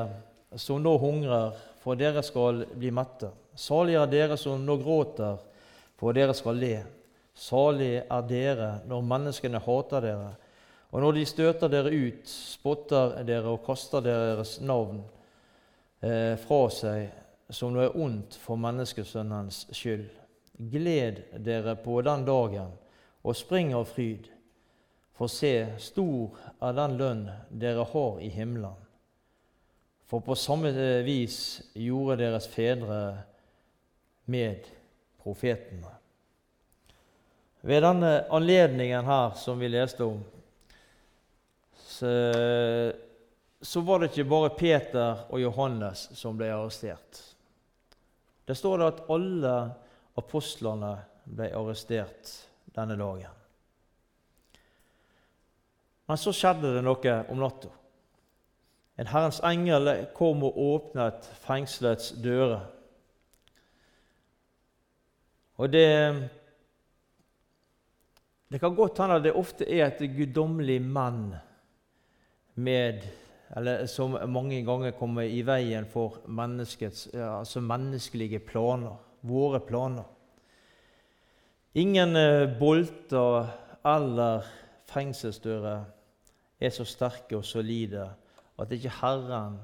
som 0.56 0.78
nå 0.82 0.94
hungrer, 1.02 1.58
for 1.82 1.98
dere 1.98 2.22
skal 2.22 2.62
bli 2.78 2.92
mette. 2.94 3.32
Salige 3.58 3.98
er 3.98 4.12
dere 4.12 4.38
som 4.38 4.62
nå 4.62 4.78
gråter, 4.78 5.42
for 5.98 6.14
dere 6.14 6.38
skal 6.38 6.62
le. 6.62 6.76
Salig 7.34 7.96
er 8.04 8.24
dere 8.28 8.70
når 8.86 9.10
menneskene 9.10 9.60
hater 9.66 10.06
dere 10.06 10.32
og 10.92 11.00
når 11.00 11.12
de 11.16 11.24
støter 11.24 11.70
dere 11.72 11.88
ut, 11.88 12.28
spotter 12.28 13.22
dere 13.24 13.48
og 13.48 13.62
kaster 13.64 14.04
deres 14.04 14.58
navn 14.60 14.98
eh, 16.04 16.36
fra 16.36 16.66
seg 16.68 17.06
som 17.52 17.72
noe 17.72 17.88
ondt 17.96 18.36
for 18.40 18.60
menneskesønnens 18.60 19.64
skyld. 19.72 20.04
Gled 20.70 21.22
dere 21.42 21.74
på 21.82 21.98
den 22.06 22.24
dagen 22.28 22.70
og 23.22 23.36
spring 23.38 23.72
av 23.74 23.88
fryd, 23.90 24.28
for 25.16 25.30
se, 25.30 25.74
stor 25.82 26.36
er 26.62 26.76
den 26.76 26.96
lønn 26.98 27.24
dere 27.50 27.86
har 27.92 28.20
i 28.22 28.30
himmelen. 28.32 28.78
For 30.08 30.22
på 30.24 30.36
samme 30.36 30.72
vis 31.06 31.36
gjorde 31.78 32.20
deres 32.20 32.46
fedre 32.50 32.98
med 34.30 34.66
profetene. 35.22 35.92
Ved 37.62 37.84
denne 37.84 38.12
anledningen 38.34 39.06
her 39.06 39.36
som 39.38 39.60
vi 39.62 39.70
leste 39.70 40.04
om, 40.04 40.18
så, 41.86 42.10
så 43.62 43.82
var 43.86 44.02
det 44.02 44.10
ikke 44.10 44.26
bare 44.28 44.54
Peter 44.58 45.22
og 45.28 45.38
Johannes 45.40 46.08
som 46.18 46.36
ble 46.38 46.50
arrestert. 46.50 47.22
Det 48.44 48.56
står 48.58 48.80
det 48.80 48.90
at 48.90 49.04
alle 49.14 49.54
apostlene 50.18 50.96
ble 51.24 51.52
arrestert 51.56 52.32
denne 52.74 52.96
dagen. 52.98 53.38
Men 56.08 56.18
så 56.20 56.34
skjedde 56.34 56.74
det 56.74 56.82
noe 56.84 57.14
om 57.32 57.40
natta. 57.40 57.70
En 59.00 59.08
Herrens 59.08 59.40
engel 59.48 59.88
kom 60.16 60.42
og 60.44 60.58
åpnet 60.60 61.24
fengselets 61.46 62.12
dører. 62.22 62.66
Og 65.56 65.72
det 65.72 65.88
Det 68.52 68.60
kan 68.60 68.74
godt 68.76 68.98
hende 69.00 69.14
at 69.16 69.22
det 69.24 69.32
ofte 69.32 69.64
er 69.64 69.86
et 69.86 70.00
guddommelig 70.12 70.82
menn 70.84 71.30
med, 72.54 73.00
eller 73.56 73.86
som 73.88 74.12
mange 74.28 74.58
ganger 74.66 74.92
kommer 74.92 75.22
i 75.24 75.40
veien 75.40 75.86
for 75.88 76.18
altså 76.28 77.60
menneskelige 77.64 78.42
planer, 78.44 78.98
våre 79.22 79.60
planer. 79.64 80.04
Ingen 81.78 82.16
eh, 82.16 82.46
bolter 82.58 83.48
eller 83.88 84.46
fengselsdører 84.92 85.84
er 86.62 86.74
så 86.74 86.84
sterke 86.86 87.38
og 87.38 87.46
solide 87.46 88.10
at 88.60 88.74
ikke 88.74 88.92
Herren 89.00 89.56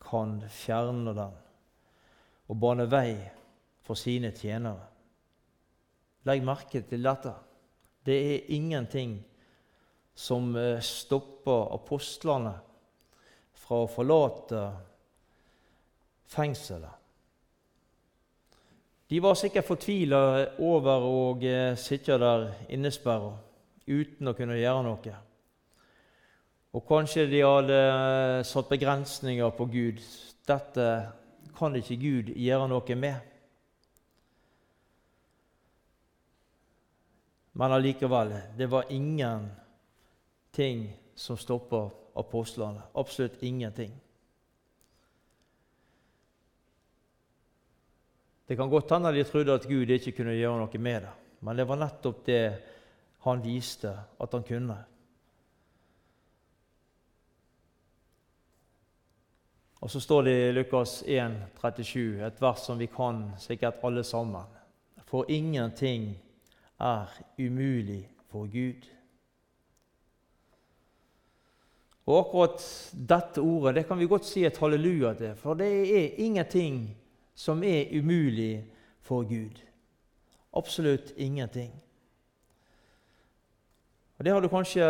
kan 0.00 0.38
fjerne 0.52 1.14
dem 1.16 1.38
og 2.50 2.58
bane 2.60 2.86
vei 2.90 3.14
for 3.86 3.98
sine 3.98 4.32
tjenere. 4.36 4.86
Legg 6.28 6.44
merke 6.44 6.82
til 6.84 7.04
dette. 7.04 7.32
Det 8.04 8.16
er 8.16 8.52
ingenting 8.52 9.16
som 10.14 10.52
stopper 10.84 11.70
apostlene 11.76 12.52
fra 13.56 13.84
å 13.84 13.90
forlate 13.90 14.64
fengselet. 16.30 16.99
De 19.10 19.18
var 19.22 19.34
sikkert 19.34 19.66
fortvila 19.66 20.18
over 20.62 21.02
å 21.02 21.22
eh, 21.42 21.74
sitte 21.74 22.14
der 22.22 22.44
innesperra 22.70 23.32
uten 23.90 24.30
å 24.30 24.34
kunne 24.38 24.58
gjøre 24.60 24.84
noe. 24.86 25.14
Og 26.70 26.84
kanskje 26.86 27.24
de 27.26 27.40
hadde 27.42 27.78
eh, 27.88 28.42
satt 28.46 28.70
begrensninger 28.70 29.50
på 29.56 29.66
Gud. 29.72 29.98
Dette 30.46 30.86
kan 31.58 31.74
ikke 31.74 31.98
Gud 31.98 32.30
gjøre 32.38 32.68
noe 32.70 32.96
med. 33.02 33.26
Men 37.58 37.74
allikevel, 37.74 38.36
det 38.56 38.70
var 38.70 38.94
ingen 38.94 39.50
ting 40.54 40.86
som 41.18 41.36
stopper 41.36 41.90
apostlene. 42.14 42.86
Absolutt 42.94 43.42
ingenting. 43.42 43.90
Det 48.50 48.56
kan 48.56 48.70
godt 48.70 48.90
hende 48.90 49.12
de 49.14 49.22
trodde 49.22 49.54
at 49.54 49.66
Gud 49.70 49.90
ikke 49.94 50.10
kunne 50.10 50.32
gjøre 50.34 50.58
noe 50.58 50.78
med 50.82 51.04
det, 51.04 51.10
men 51.46 51.54
det 51.54 51.68
var 51.70 51.78
nettopp 51.78 52.24
det 52.26 52.38
han 53.22 53.42
viste 53.44 53.92
at 53.94 54.32
han 54.34 54.42
kunne. 54.42 54.74
Og 59.78 59.92
så 59.94 60.02
står 60.02 60.26
det 60.26 60.34
i 60.34 60.50
Lukas 60.56 60.96
1, 61.06 61.36
37, 61.62 62.26
et 62.26 62.42
vers 62.42 62.66
som 62.66 62.82
vi 62.82 62.90
kan 62.90 63.28
sikkert 63.38 63.78
alle 63.86 64.02
sammen. 64.02 64.58
For 65.06 65.30
ingenting 65.30 66.16
er 66.80 67.06
umulig 67.38 68.02
for 68.32 68.50
Gud. 68.50 68.82
Og 72.10 72.18
akkurat 72.18 72.66
dette 73.14 73.46
ordet 73.46 73.78
det 73.78 73.86
kan 73.86 74.02
vi 74.02 74.10
godt 74.10 74.26
si 74.26 74.42
et 74.44 74.58
halleluja 74.58 75.14
til, 75.14 75.38
for 75.38 75.54
det 75.54 75.70
er 75.70 76.18
ingenting 76.18 76.96
som 77.40 77.62
er 77.64 77.88
umulig 77.96 78.64
for 79.00 79.22
Gud. 79.22 79.62
Absolutt 80.52 81.12
ingenting. 81.16 81.72
Og 84.18 84.24
Det 84.24 84.32
har 84.32 84.40
du 84.40 84.48
kanskje 84.48 84.86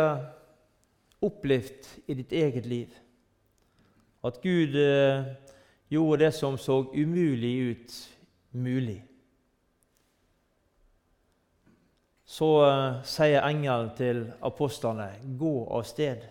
opplevd 1.21 1.87
i 2.07 2.13
ditt 2.13 2.31
eget 2.31 2.65
liv. 2.65 2.89
At 4.23 4.41
Gud 4.41 4.75
eh, 4.75 5.23
gjorde 5.89 6.25
det 6.25 6.33
som 6.33 6.57
så 6.57 6.81
umulig 6.93 7.71
ut, 7.71 7.93
mulig. 8.51 9.03
Så 12.25 12.49
eh, 12.65 12.99
sier 13.03 13.47
engelen 13.47 13.93
til 13.97 14.25
apostlene, 14.41 15.07
'Gå 15.39 15.67
av 15.71 15.83
sted.' 15.83 16.27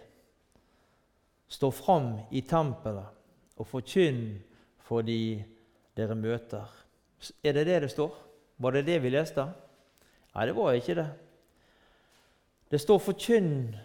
Stå 1.48 1.70
fram 1.70 2.12
i 2.30 2.40
tempelet 2.40 3.08
og 3.56 3.66
forkynn 3.66 4.38
for 4.78 5.02
de 5.02 5.44
dere 6.00 6.16
møter. 6.18 6.68
Er 7.44 7.56
det 7.56 7.66
det 7.68 7.80
det 7.84 7.92
står? 7.92 8.14
Var 8.60 8.76
det 8.76 8.86
det 8.88 8.98
vi 9.04 9.12
leste? 9.12 9.44
Nei, 10.34 10.46
det 10.46 10.56
var 10.56 10.76
ikke 10.76 10.96
det. 10.98 11.08
Det 12.70 12.80
står 12.80 12.98
'forkynn 12.98 13.76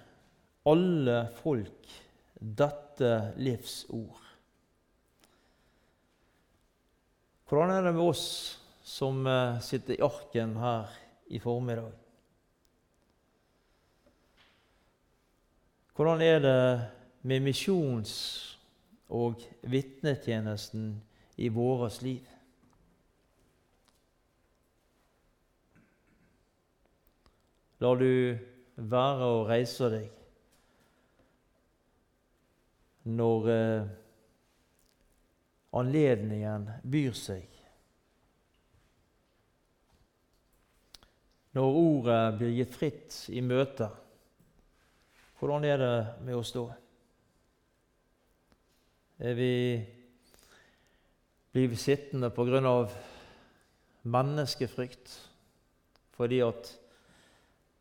alle 0.66 1.18
folk 1.42 1.96
dette 2.38 3.34
livs 3.38 3.86
ord'. 3.90 4.22
Hvordan 7.50 7.72
er 7.72 7.82
det 7.82 7.94
med 7.94 8.02
oss 8.02 8.60
som 8.84 9.28
eh, 9.28 9.60
sitter 9.62 9.94
i 9.94 10.02
arken 10.02 10.56
her 10.58 10.90
i 11.28 11.40
formiddag? 11.40 11.92
Hvordan 15.96 16.22
er 16.22 16.40
det 16.40 16.90
med 17.22 17.42
misjons- 17.42 18.58
og 19.10 19.42
vitnetjenesten 19.62 21.02
i 21.36 21.50
vårt 21.50 22.02
liv? 22.02 22.28
Lar 27.84 28.00
du 28.00 28.38
være 28.76 29.28
å 29.28 29.44
reise 29.48 29.90
deg 29.92 30.12
når 33.06 33.50
eh, 33.54 33.92
anledningen 35.78 36.70
byr 36.82 37.14
seg. 37.20 37.52
Når 41.56 41.78
ordet 41.80 42.24
blir 42.40 42.56
gitt 42.58 42.74
fritt 42.76 43.20
i 43.32 43.44
møter, 43.46 43.94
hvordan 45.40 45.68
er 45.68 45.80
det 45.80 45.96
med 46.26 46.36
oss 46.36 46.52
da? 46.56 46.66
Er 49.20 49.38
vi, 49.38 49.52
blir 51.56 51.68
vi 51.68 51.76
sittende 51.80 52.28
av 52.68 52.92
menneskefrykt 54.04 55.14
fordi 56.18 56.42
at 56.44 56.72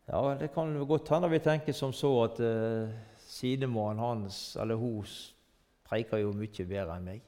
ja, 0.07 0.35
Det 0.39 0.47
kan 0.53 0.71
godt 0.87 1.09
hende 1.09 1.27
vi 1.29 1.39
tenker 1.39 1.73
som 1.73 1.91
så 1.91 2.11
at 2.23 2.39
eh, 2.39 2.93
sidemannen 3.19 3.99
hans 3.99 4.55
eller 4.55 4.75
hun 4.79 5.03
preiker 5.83 6.23
jo 6.23 6.31
mye 6.31 6.65
bedre 6.69 6.95
enn 6.95 7.03
meg. 7.03 7.21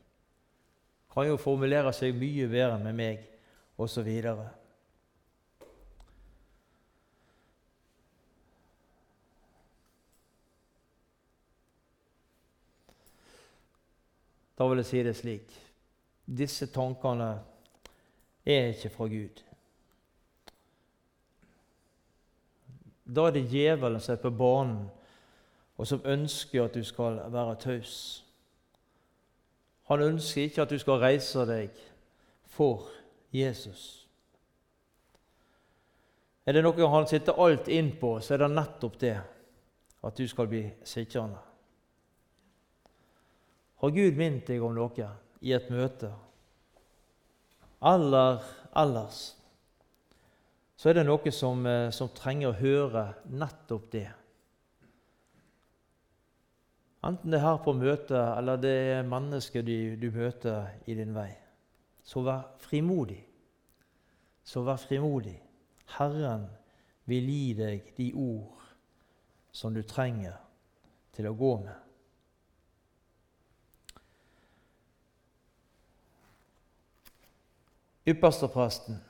Kan 1.12 1.28
jo 1.28 1.36
formulere 1.36 1.92
seg 1.92 2.16
mye 2.16 2.48
bedre 2.48 2.80
med 2.80 2.96
meg, 2.96 3.28
osv. 3.76 4.08
Da 14.56 14.72
vil 14.72 14.86
jeg 14.86 14.94
si 14.96 15.04
det 15.04 15.18
slik 15.18 15.67
disse 16.28 16.68
tankene 16.68 17.40
er 18.46 18.68
ikke 18.74 18.90
fra 18.90 19.08
Gud. 19.08 19.44
Da 23.16 23.28
er 23.28 23.32
det 23.32 23.48
djevelen 23.52 24.02
som 24.04 24.14
er 24.14 24.22
på 24.22 24.30
banen, 24.30 24.90
og 25.78 25.88
som 25.88 26.02
ønsker 26.06 26.64
at 26.64 26.74
du 26.74 26.84
skal 26.84 27.22
være 27.32 27.56
taus. 27.56 28.26
Han 29.88 30.02
ønsker 30.02 30.42
ikke 30.42 30.62
at 30.62 30.70
du 30.70 30.78
skal 30.80 31.00
reise 31.00 31.46
deg 31.48 31.70
for 32.44 32.90
Jesus. 33.32 34.08
Er 36.48 36.56
det 36.56 36.64
noe 36.64 36.90
han 36.92 37.08
sitter 37.08 37.40
alt 37.44 37.68
inn 37.68 37.94
på, 38.00 38.18
så 38.20 38.34
er 38.34 38.44
det 38.44 38.52
nettopp 38.56 39.00
det 39.00 39.16
at 40.08 40.18
du 40.18 40.28
skal 40.28 40.48
bli 40.48 40.64
sittende. 40.84 41.40
Har 43.78 43.94
Gud 43.94 44.18
minnet 44.18 44.48
deg 44.48 44.64
om 44.64 44.76
noe 44.76 45.10
i 45.42 45.54
et 45.54 45.70
møte, 45.74 46.12
eller 47.82 48.44
ellers? 48.76 49.38
så 50.78 50.90
er 50.90 51.00
det 51.00 51.08
noe 51.08 51.32
som, 51.34 51.66
eh, 51.66 51.90
som 51.92 52.10
trenger 52.14 52.52
å 52.52 52.60
høre 52.60 53.04
nettopp 53.34 53.90
det. 53.92 54.08
Enten 57.08 57.32
det 57.32 57.40
er 57.40 57.46
her 57.46 57.58
på 57.64 57.74
møtet, 57.74 58.38
eller 58.38 58.62
det 58.62 58.76
er 58.94 59.10
mennesker 59.10 59.66
du, 59.66 59.96
du 59.98 60.12
møter 60.12 60.70
i 60.86 60.94
din 60.98 61.16
vei. 61.16 61.32
Så 62.04 62.22
vær 62.22 62.46
frimodig. 62.62 63.24
Så 64.44 64.62
vær 64.66 64.78
frimodig. 64.82 65.38
Herren 65.98 66.46
vil 67.06 67.30
gi 67.32 67.54
deg 67.58 67.92
de 67.98 68.12
ord 68.14 68.62
som 69.52 69.74
du 69.74 69.82
trenger 69.82 70.36
til 71.16 71.30
å 71.30 71.36
gå 71.38 71.54
med. 71.64 71.87
Ypperstepresten 78.08 79.02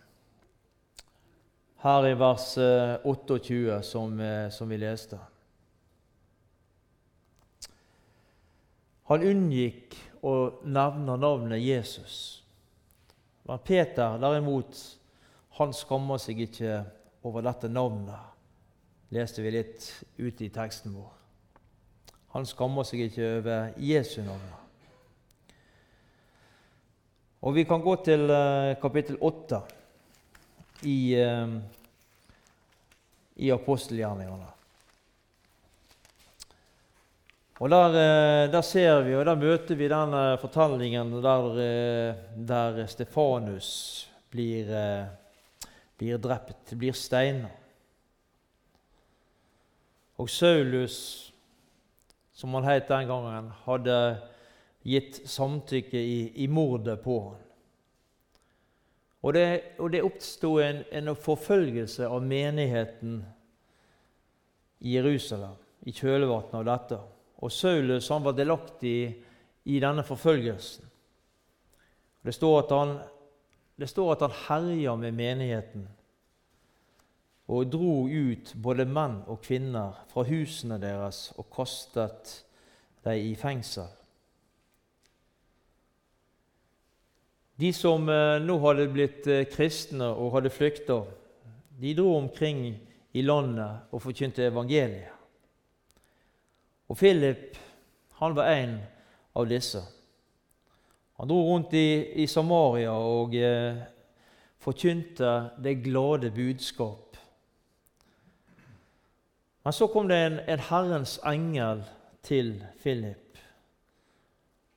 her 1.77 2.07
i 2.07 2.13
vers 2.17 2.57
28, 3.03 3.53
eh, 3.53 3.81
som, 3.81 4.19
eh, 4.19 4.49
som 4.49 4.69
vi 4.69 4.77
leste. 4.77 5.19
Han 9.07 9.23
unngikk 9.23 9.95
å 10.25 10.33
nevne 10.65 11.15
navnet 11.17 11.62
Jesus. 11.62 12.43
Men 13.47 13.62
Peter 13.63 14.17
derimot, 14.19 14.81
han 15.60 15.71
skammer 15.73 16.19
seg 16.19 16.41
ikke 16.43 16.81
over 17.23 17.45
dette 17.45 17.69
navnet, 17.71 18.33
leste 19.13 19.45
vi 19.45 19.53
litt 19.55 19.88
ute 20.17 20.45
i 20.45 20.51
teksten 20.51 20.97
vår. 20.97 21.13
Han 22.36 22.45
skammer 22.45 22.83
seg 22.83 23.05
ikke 23.05 23.29
over 23.38 23.69
Jesu 23.79 24.19
navn. 24.25 24.66
Og 27.41 27.54
Vi 27.54 27.63
kan 27.69 27.82
gå 27.82 27.95
til 28.02 28.30
eh, 28.34 28.76
kapittel 28.82 29.17
8 29.21 29.60
i, 30.89 31.17
uh, 31.21 31.58
i 33.38 33.50
apostelgjerningene. 33.54 34.47
Og 37.58 37.69
der, 37.73 37.93
uh, 37.97 38.50
der, 38.54 38.62
ser 38.65 39.02
vi, 39.06 39.15
og 39.17 39.26
der 39.26 39.38
møter 39.38 39.78
vi 39.78 39.89
den 39.89 40.15
fortellingen 40.41 41.13
der, 41.21 41.47
der 42.50 42.86
Stefanus 42.88 43.69
blir, 44.30 44.69
blir 45.97 46.17
drept, 46.21 46.73
blir 46.78 46.93
steina. 46.93 47.50
Og 50.17 50.30
Saulus, 50.30 51.32
som 52.34 52.54
han 52.58 52.65
het 52.65 52.89
den 52.89 53.10
gangen, 53.10 53.54
hadde 53.65 53.97
gitt 54.88 55.19
samtykke 55.28 56.00
i, 56.00 56.19
i 56.43 56.47
mordet 56.47 57.02
på 57.04 57.19
ham. 57.26 57.43
Og 59.28 59.34
det, 59.34 59.47
og 59.82 59.91
det 59.91 60.06
oppsto 60.06 60.54
en, 60.63 60.84
en, 60.93 61.12
forfølgelse 61.15 62.08
av 62.08 62.23
menigheten 62.23 63.17
i 64.80 64.93
Jerusalem 64.93 65.58
i 65.89 65.91
kjølvannet 65.91 66.54
av 66.56 66.67
dette. 66.69 67.00
Og 67.43 67.52
Saulus 67.52 68.08
han 68.13 68.23
var 68.23 68.38
delaktig 68.38 69.00
i 69.67 69.82
denne 69.84 70.06
forfølgelsen. 70.08 70.86
Det 72.23 72.36
står 72.36 72.58
at 72.62 72.73
han, 72.78 72.95
det 73.76 73.89
herja 74.47 74.95
med 74.95 75.13
menigheten 75.17 75.88
og 77.47 77.69
dro 77.71 78.08
ut 78.08 78.52
både 78.60 78.86
menn 78.88 79.21
og 79.32 79.39
kvinner 79.45 80.02
fra 80.12 80.26
husene 80.28 80.80
deres 80.82 81.30
og 81.39 81.47
kastet 81.54 82.34
dem 83.06 83.23
i 83.23 83.36
fengsel. 83.39 83.88
De 87.57 87.71
som 87.73 88.09
eh, 88.09 88.37
nå 88.43 88.57
hadde 88.61 88.89
blitt 88.93 89.27
eh, 89.27 89.47
kristne 89.49 90.11
og 90.13 90.35
hadde 90.35 90.53
flykta, 90.53 91.01
de 91.77 91.93
dro 91.97 92.11
omkring 92.17 92.67
i 93.13 93.21
landet 93.25 93.89
og 93.93 94.01
forkynte 94.01 94.45
evangeliet. 94.45 95.13
Og 96.87 96.97
Philip 96.97 97.57
han 98.19 98.35
var 98.37 98.51
en 98.53 98.77
av 99.37 99.47
disse. 99.49 99.81
Han 101.17 101.29
dro 101.29 101.37
rundt 101.47 101.73
i, 101.73 102.13
i 102.21 102.27
Samaria 102.29 102.93
og 102.93 103.35
eh, 103.35 103.81
forkynte 104.61 105.33
det 105.63 105.79
glade 105.85 106.31
budskap. 106.33 107.17
Men 109.65 109.73
så 109.73 109.87
kom 109.91 110.07
det 110.07 110.17
en, 110.23 110.39
en 110.47 110.65
Herrens 110.69 111.17
engel 111.25 111.81
til 112.23 112.53
Philip. 112.81 113.41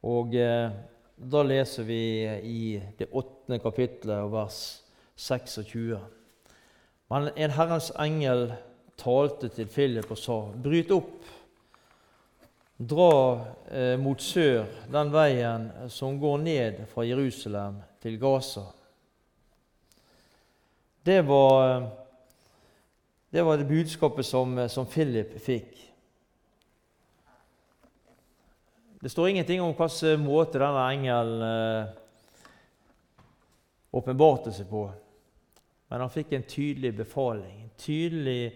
Og 0.02 0.34
eh, 0.34 0.72
da 1.20 1.42
leser 1.42 1.82
vi 1.82 2.02
i 2.42 2.82
det 2.98 3.10
åttende 3.12 3.58
kapittelet, 3.60 4.30
vers 4.32 4.82
26. 5.16 5.98
Men 7.12 7.28
en 7.36 7.52
Herrens 7.52 7.90
engel 8.00 8.46
talte 8.96 9.50
til 9.52 9.68
Philip 9.68 10.08
og 10.10 10.18
sa.: 10.18 10.38
Bryt 10.64 10.92
opp, 10.96 11.28
dra 12.78 13.12
eh, 13.68 13.96
mot 14.00 14.20
sør, 14.20 14.64
den 14.88 15.12
veien 15.12 15.68
som 15.92 16.16
går 16.20 16.38
ned 16.40 16.80
fra 16.94 17.04
Jerusalem 17.04 17.82
til 18.00 18.16
Gaza. 18.20 18.64
Det 21.04 21.20
var, 21.28 21.84
det, 23.28 23.44
var 23.44 23.60
det 23.60 23.68
budskapet 23.68 24.24
som, 24.26 24.56
som 24.68 24.88
Philip 24.88 25.36
fikk. 25.40 25.89
Det 29.02 29.08
står 29.08 29.28
ingenting 29.28 29.62
om 29.62 29.70
hvilken 29.72 30.20
måte 30.20 30.60
denne 30.60 30.80
engelen 30.92 31.44
eh, 31.46 31.92
åpenbarte 33.96 34.52
seg 34.52 34.68
på. 34.68 34.82
Men 35.88 36.04
han 36.04 36.12
fikk 36.12 36.34
en 36.36 36.44
tydelig 36.44 36.90
befaling. 36.98 37.62
En 37.64 37.72
tydelig, 37.80 38.52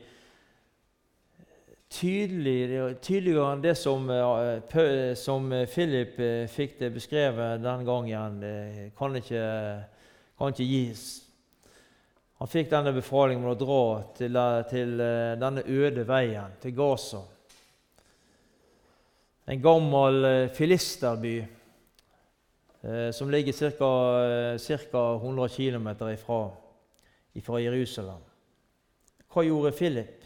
tydelig, 1.88 2.59
tydeligere 3.00 3.48
enn 3.54 3.64
det 3.64 3.74
som, 3.80 4.04
eh, 4.12 5.16
som 5.16 5.48
Philip 5.72 6.20
eh, 6.20 6.44
fikk 6.52 6.76
det 6.83 6.92
beskrevet 6.92 7.64
den 7.64 7.88
gangen. 7.88 8.40
Det 8.44 8.92
kan 9.00 9.16
ikke, 9.16 9.44
kan 10.37 10.52
ikke 10.52 10.72
gis. 10.74 11.07
Han 12.37 12.52
fikk 12.52 12.68
denne 12.68 12.92
befalingen 12.92 13.48
om 13.48 13.57
å 13.57 13.62
dra 13.64 13.85
til, 14.20 14.42
til 14.68 14.98
denne 15.40 15.64
øde 15.64 16.04
veien, 16.04 16.61
til 16.61 16.76
Gaza 16.76 17.30
en 19.44 19.61
gammel 19.61 20.24
eh, 20.24 20.48
filisterby 20.48 21.46
eh, 22.80 23.11
som 23.11 23.30
ligger 23.30 23.52
ca. 24.90 25.14
100 25.14 25.48
km 25.48 25.88
ifra, 26.09 26.50
ifra 27.33 27.61
Jerusalem. 27.61 28.22
Hva 29.28 29.44
gjorde 29.44 29.74
Philip? 29.76 30.20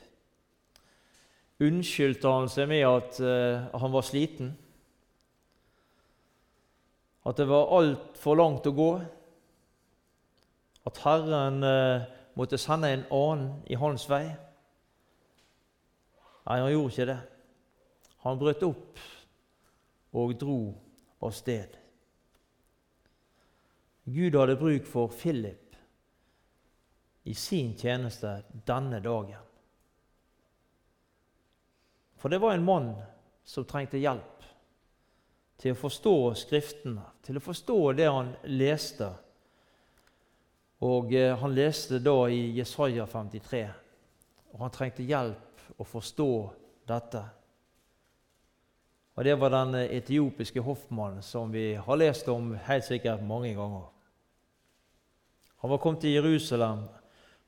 Unnskyldte 1.58 2.30
han 2.30 2.50
seg 2.52 2.68
med 2.70 2.86
at 2.86 3.18
eh, 3.20 3.68
han 3.74 3.94
var 3.94 4.06
sliten? 4.06 4.52
At 7.26 7.36
det 7.36 7.48
var 7.50 7.72
altfor 7.74 8.38
langt 8.38 8.68
å 8.70 8.72
gå? 8.72 8.92
At 10.88 11.00
Herren 11.02 11.58
måtte 12.38 12.56
sende 12.56 12.88
en 12.94 13.02
annen 13.12 13.58
i 13.68 13.76
hans 13.76 14.06
vei? 14.08 14.22
Nei, 16.48 16.56
han 16.62 16.70
gjorde 16.72 16.94
ikke 16.94 17.08
det. 17.10 17.18
Han 18.24 18.38
brøt 18.38 18.64
opp 18.66 19.02
og 20.18 20.34
dro 20.40 20.60
av 21.22 21.34
sted. 21.36 21.76
Gud 24.08 24.38
hadde 24.38 24.56
bruk 24.56 24.86
for 24.88 25.12
Philip 25.12 25.76
i 27.28 27.34
sin 27.34 27.74
tjeneste 27.76 28.38
denne 28.66 29.02
dagen. 29.04 29.44
For 32.18 32.32
det 32.32 32.40
var 32.42 32.56
en 32.56 32.64
mann 32.64 32.90
som 33.44 33.66
trengte 33.68 34.00
hjelp 34.00 34.46
til 35.58 35.74
å 35.74 35.78
forstå 35.78 36.14
Skriftene, 36.38 37.04
til 37.22 37.38
å 37.38 37.42
forstå 37.42 37.78
det 37.98 38.08
han 38.08 38.32
leste. 38.48 39.10
Og 40.86 41.12
eh, 41.14 41.34
Han 41.36 41.54
leste 41.54 41.98
da 41.98 42.28
i 42.30 42.54
Jesaja 42.56 43.06
53, 43.06 43.64
og 44.54 44.60
han 44.62 44.74
trengte 44.74 45.06
hjelp 45.06 45.78
å 45.78 45.84
forstå 45.84 46.30
dette. 46.88 47.22
Og 49.18 49.24
Det 49.24 49.34
var 49.34 49.50
den 49.50 49.74
etiopiske 49.74 50.62
hoffmannen 50.62 51.24
som 51.26 51.50
vi 51.50 51.72
har 51.74 51.96
lest 51.98 52.28
om 52.30 52.52
helt 52.54 52.84
sikkert 52.86 53.24
mange 53.26 53.50
ganger. 53.50 53.88
Han 55.58 55.70
var 55.70 55.80
kommet 55.82 56.04
til 56.04 56.14
Jerusalem 56.14 56.84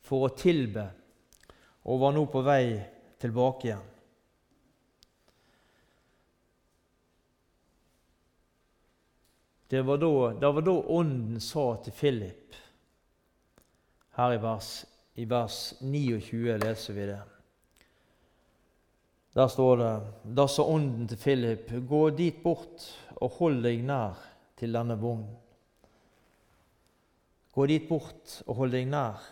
for 0.03 0.27
å 0.27 0.33
tilbe 0.35 0.89
og 1.87 2.01
var 2.03 2.17
nå 2.17 2.25
på 2.27 2.43
vei 2.43 2.65
tilbake 3.23 3.69
igjen. 3.69 3.87
Det 9.71 9.87
var 9.87 10.03
da, 10.03 10.13
det 10.43 10.55
var 10.57 10.67
da 10.67 10.79
Ånden 10.99 11.39
sa 11.39 11.69
til 11.85 11.95
Philip 11.95 12.63
Her 14.19 14.35
i 14.35 14.43
vers, 14.43 14.73
i 15.15 15.31
vers 15.31 15.69
29 15.79 16.59
leser 16.67 16.99
vi 16.99 17.13
det. 17.15 17.21
Der 19.35 19.49
står 19.49 19.77
det 19.77 19.93
Da 20.37 20.47
sa 20.51 20.65
ånden 20.67 21.07
til 21.09 21.19
Philip, 21.19 21.71
gå 21.89 22.11
dit 22.11 22.43
bort 22.43 22.87
og 23.21 23.37
hold 23.39 23.63
deg 23.63 23.85
nær 23.87 24.19
til 24.59 24.75
denne 24.75 24.97
vognen. 24.99 25.37
Gå 27.55 27.67
dit 27.67 27.87
bort 27.89 28.41
og 28.47 28.63
hold 28.63 28.75
deg 28.75 28.89
nær 28.91 29.23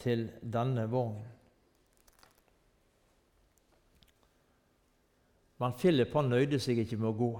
til 0.00 0.26
denne 0.42 0.88
vognen. 0.90 1.30
Men 5.62 5.76
Philip 5.78 6.12
han 6.18 6.32
nøyde 6.32 6.58
seg 6.60 6.82
ikke 6.82 6.98
med 6.98 7.12
å 7.12 7.18
gå. 7.18 7.32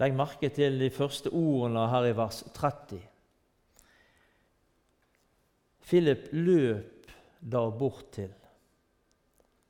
Legg 0.00 0.14
merke 0.16 0.52
til 0.54 0.78
de 0.78 0.90
første 0.92 1.32
ordene 1.34 1.86
her 1.90 2.06
i 2.06 2.16
vers 2.16 2.44
30. 2.54 3.00
Philip 5.86 6.28
løp 6.36 7.14
da 7.40 7.62
bort 7.70 8.10
til 8.14 8.30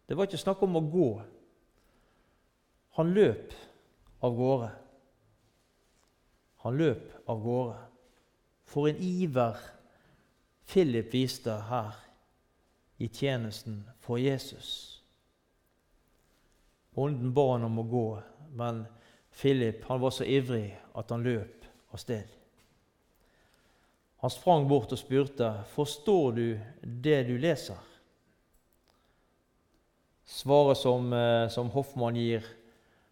det 0.07 0.15
var 0.15 0.29
ikke 0.29 0.39
snakk 0.39 0.63
om 0.63 0.79
å 0.79 0.85
gå. 0.87 1.09
Han 2.99 3.13
løp 3.15 3.55
av 4.25 4.37
gårde. 4.37 4.69
Han 6.65 6.77
løp 6.79 7.09
av 7.27 7.43
gårde. 7.43 7.81
For 8.67 8.91
en 8.91 9.01
iver 9.03 9.59
Philip 10.67 11.13
viste 11.15 11.53
her 11.69 11.99
i 13.03 13.09
tjenesten 13.09 13.83
for 14.03 14.19
Jesus. 14.19 14.71
Bonden 16.97 17.35
ba 17.37 17.51
han 17.53 17.67
om 17.67 17.83
å 17.83 17.87
gå, 17.91 18.07
men 18.57 18.87
Philip 19.37 19.85
han 19.85 20.01
var 20.01 20.15
så 20.15 20.25
ivrig 20.25 20.71
at 20.97 21.11
han 21.13 21.27
løp 21.27 21.67
av 21.93 22.01
sted. 22.01 22.31
Han 24.25 24.33
sprang 24.33 24.65
bort 24.69 24.93
og 24.93 24.99
spurte, 24.99 25.65
'Forstår 25.75 26.33
du 26.33 26.61
det 26.83 27.23
du 27.29 27.39
leser?' 27.39 27.96
Svaret 30.27 30.79
som, 30.79 31.13
eh, 31.13 31.49
som 31.49 31.71
Hoffmann 31.71 32.17
gir, 32.17 32.45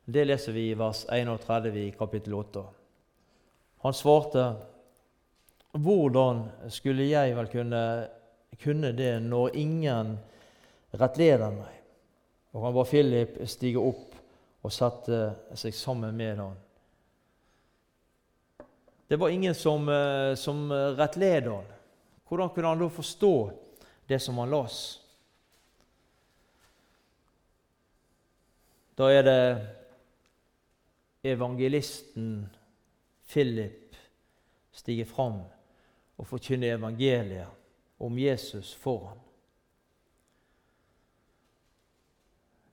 det 0.05 0.25
leser 0.25 0.53
vi 0.53 0.71
i 0.71 0.75
vers 0.75 1.05
31 1.09 1.77
i 1.77 1.91
kapittel 1.91 2.35
8. 2.35 2.65
Han 3.79 3.95
svarte, 3.95 4.55
'Hvordan 5.73 6.49
skulle 6.69 7.09
jeg 7.09 7.37
vel 7.37 7.47
kunne, 7.47 8.09
kunne 8.63 8.93
det 8.93 9.23
når 9.23 9.55
ingen 9.55 10.19
rettleder 10.95 11.51
meg?' 11.51 11.81
Og 12.53 12.65
han 12.65 12.75
ba 12.75 12.85
Philip 12.85 13.39
stige 13.47 13.79
opp 13.79 14.15
og 14.63 14.73
sette 14.73 15.35
seg 15.55 15.75
sammen 15.75 16.17
med 16.17 16.37
ham. 16.37 16.57
Det 19.09 19.17
var 19.17 19.29
ingen 19.29 19.55
som, 19.55 19.89
eh, 19.89 20.35
som 20.35 20.71
rettleder 20.71 21.51
ham. 21.51 21.65
Hvordan 22.29 22.49
kunne 22.49 22.69
han 22.69 22.79
da 22.79 22.89
forstå 22.89 23.51
det 24.09 24.19
som 24.23 24.39
han 24.39 24.51
las? 24.51 25.04
Da 28.95 29.11
er 29.11 29.23
det 29.27 29.41
evangelisten 31.35 32.47
Philip 33.27 33.97
stiger 34.73 35.09
fram 35.09 35.41
og 36.17 36.27
forkynner 36.29 36.77
evangeliet 36.77 37.49
om 37.99 38.19
Jesus 38.19 38.75
foran. 38.75 39.19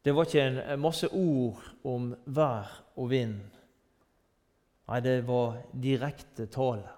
Det 0.02 0.14
var 0.16 0.26
ikke 0.26 0.46
en 0.46 0.80
masse 0.82 1.08
ord 1.14 1.62
om 1.86 2.12
vær 2.26 2.70
og 2.98 3.10
vind. 3.12 3.38
Nei, 4.90 5.00
det 5.06 5.22
var 5.28 5.60
direkte 5.72 6.48
tale. 6.52 6.90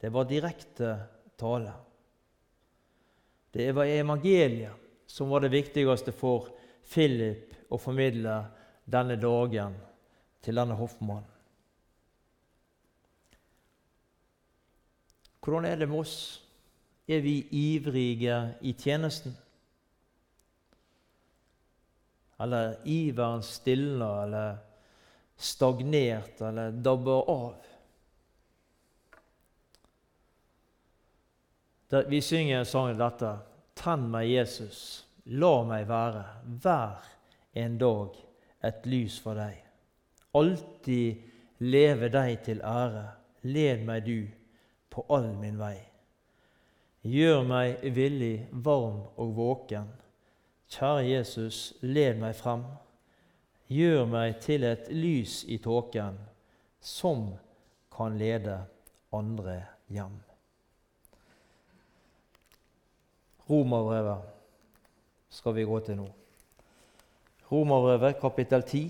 Det 0.00 0.12
var 0.14 0.28
direkte 0.30 0.92
tale. 1.38 1.74
Det 3.50 3.66
var 3.74 3.90
evangeliet 3.90 4.82
som 5.06 5.30
var 5.30 5.42
det 5.42 5.52
viktigste 5.54 6.14
for 6.14 6.48
Philip 6.86 7.52
å 7.74 7.80
formidle 7.80 8.38
denne 8.84 9.16
dagen 9.20 9.76
til 10.44 10.60
denne 10.60 10.76
hoffmannen. 10.78 11.30
Hvordan 15.44 15.64
er 15.68 15.76
det 15.76 15.88
med 15.88 16.00
oss? 16.00 16.40
Er 17.08 17.20
vi 17.20 17.42
ivrige 17.52 18.54
i 18.64 18.72
tjenesten? 18.72 19.36
Eller 22.40 22.78
iveren 22.88 23.42
stilner, 23.44 24.22
eller 24.24 24.56
stagnert, 25.36 26.40
eller 26.40 26.72
dabber 26.72 27.30
av? 27.30 27.54
Vi 32.08 32.22
synger 32.24 32.64
sangen 32.64 32.98
dette. 32.98 33.36
Tenn 33.76 34.08
meg, 34.10 34.30
Jesus, 34.32 35.04
la 35.28 35.58
meg 35.68 35.84
være 35.90 36.24
hver 36.64 37.13
en 37.54 37.78
dag 37.78 38.16
et 38.64 38.86
lys 38.88 39.18
for 39.22 39.38
deg. 39.38 39.58
Alltid 40.34 41.22
leve 41.64 42.10
deg 42.12 42.40
til 42.46 42.62
ære. 42.64 43.04
Led 43.44 43.84
meg 43.84 44.06
du 44.06 44.24
på 44.90 45.04
all 45.12 45.34
min 45.36 45.58
vei. 45.60 45.76
Gjør 47.04 47.42
meg 47.44 47.84
villig, 47.94 48.48
varm 48.50 49.02
og 49.20 49.34
våken. 49.36 49.90
Kjære 50.72 51.04
Jesus, 51.10 51.58
led 51.82 52.16
meg 52.22 52.34
frem. 52.38 52.64
Gjør 53.68 54.06
meg 54.08 54.38
til 54.40 54.64
et 54.64 54.88
lys 54.92 55.42
i 55.44 55.58
tåken, 55.60 56.16
som 56.80 57.28
kan 57.92 58.16
lede 58.18 58.56
andre 59.12 59.60
hjem. 59.92 60.16
Romerbrevet 63.44 64.24
skal 65.28 65.54
vi 65.54 65.68
gå 65.68 65.80
til 65.84 66.00
nå. 66.00 66.08
Romerbrevet 67.50 68.16
kapittel 68.20 68.62
10, 68.62 68.86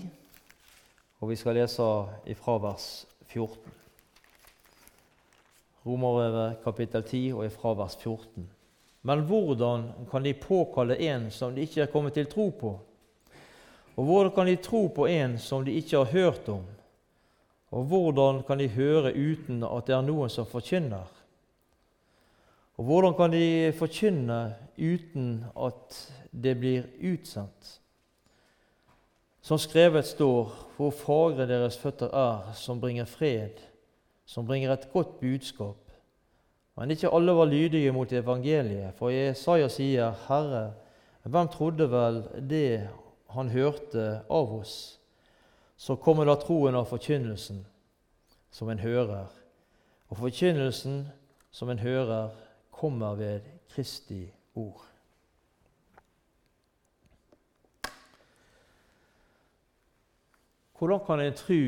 og 1.19 1.27
vi 1.29 1.35
skal 1.35 1.57
lese 1.57 1.83
ifra 2.31 2.53
vers 2.63 2.85
14. 3.27 3.57
Romerbrevet 5.83 6.61
kapittel 6.63 7.03
10 7.03 7.19
og 7.35 7.43
ifra 7.49 7.73
vers 7.75 7.97
14. 7.99 8.47
Men 9.03 9.25
hvordan 9.27 9.83
kan 10.07 10.23
de 10.23 10.33
påkalle 10.39 10.95
en 11.03 11.27
som 11.35 11.51
de 11.51 11.67
ikke 11.67 11.83
er 11.83 11.91
kommet 11.91 12.15
til 12.15 12.31
tro 12.31 12.47
på? 12.55 12.73
Og 13.95 14.07
hvordan 14.07 14.31
kan 14.31 14.47
de 14.47 14.55
tro 14.55 14.87
på 14.87 15.11
en 15.11 15.37
som 15.37 15.65
de 15.67 15.75
ikke 15.75 15.97
har 15.97 16.15
hørt 16.15 16.49
om? 16.49 16.63
Og 17.75 17.83
hvordan 17.83 18.43
kan 18.47 18.59
de 18.59 18.71
høre 18.71 19.11
uten 19.11 19.63
at 19.67 19.87
det 19.87 19.99
er 19.99 20.03
noen 20.07 20.31
som 20.31 20.47
forkynner? 20.47 21.11
Og 22.79 22.87
hvordan 22.87 23.19
kan 23.19 23.35
de 23.35 23.73
forkynne 23.75 24.43
uten 24.79 25.43
at 25.59 26.05
det 26.31 26.55
blir 26.55 26.87
utsendt? 27.03 27.81
Som 29.45 29.59
skrevet 29.61 30.07
står, 30.09 30.53
hvor 30.73 30.89
fagre 30.89 31.45
deres 31.45 31.75
føtter 31.77 32.09
er, 32.09 32.47
som 32.57 32.79
bringer 32.81 33.05
fred, 33.05 33.59
som 34.25 34.47
bringer 34.47 34.71
et 34.73 34.87
godt 34.89 35.19
budskap. 35.19 35.91
Men 36.75 36.91
ikke 36.91 37.11
alle 37.13 37.35
var 37.37 37.45
lydige 37.45 37.91
mot 37.93 38.09
evangeliet, 38.09 38.95
for 38.97 39.13
Jesaja 39.13 39.67
sier, 39.69 40.15
Herre, 40.25 40.73
hvem 41.29 41.51
trodde 41.53 41.85
vel 41.91 42.23
det 42.49 42.87
han 43.35 43.53
hørte 43.53 44.07
av 44.25 44.55
oss? 44.57 44.97
Så 45.77 45.93
kommer 46.01 46.25
da 46.25 46.39
troen 46.41 46.73
av 46.81 46.89
forkynnelsen, 46.89 47.61
som 48.49 48.73
en 48.73 48.81
hører, 48.81 49.29
og 50.09 50.23
forkynnelsen 50.23 51.03
som 51.53 51.69
en 51.69 51.85
hører, 51.85 52.33
kommer 52.73 53.13
ved 53.21 53.45
Kristi 53.69 54.23
ord. 54.55 54.94
Hvordan 60.77 61.05
kan 61.05 61.19
en 61.19 61.33
tro 61.33 61.61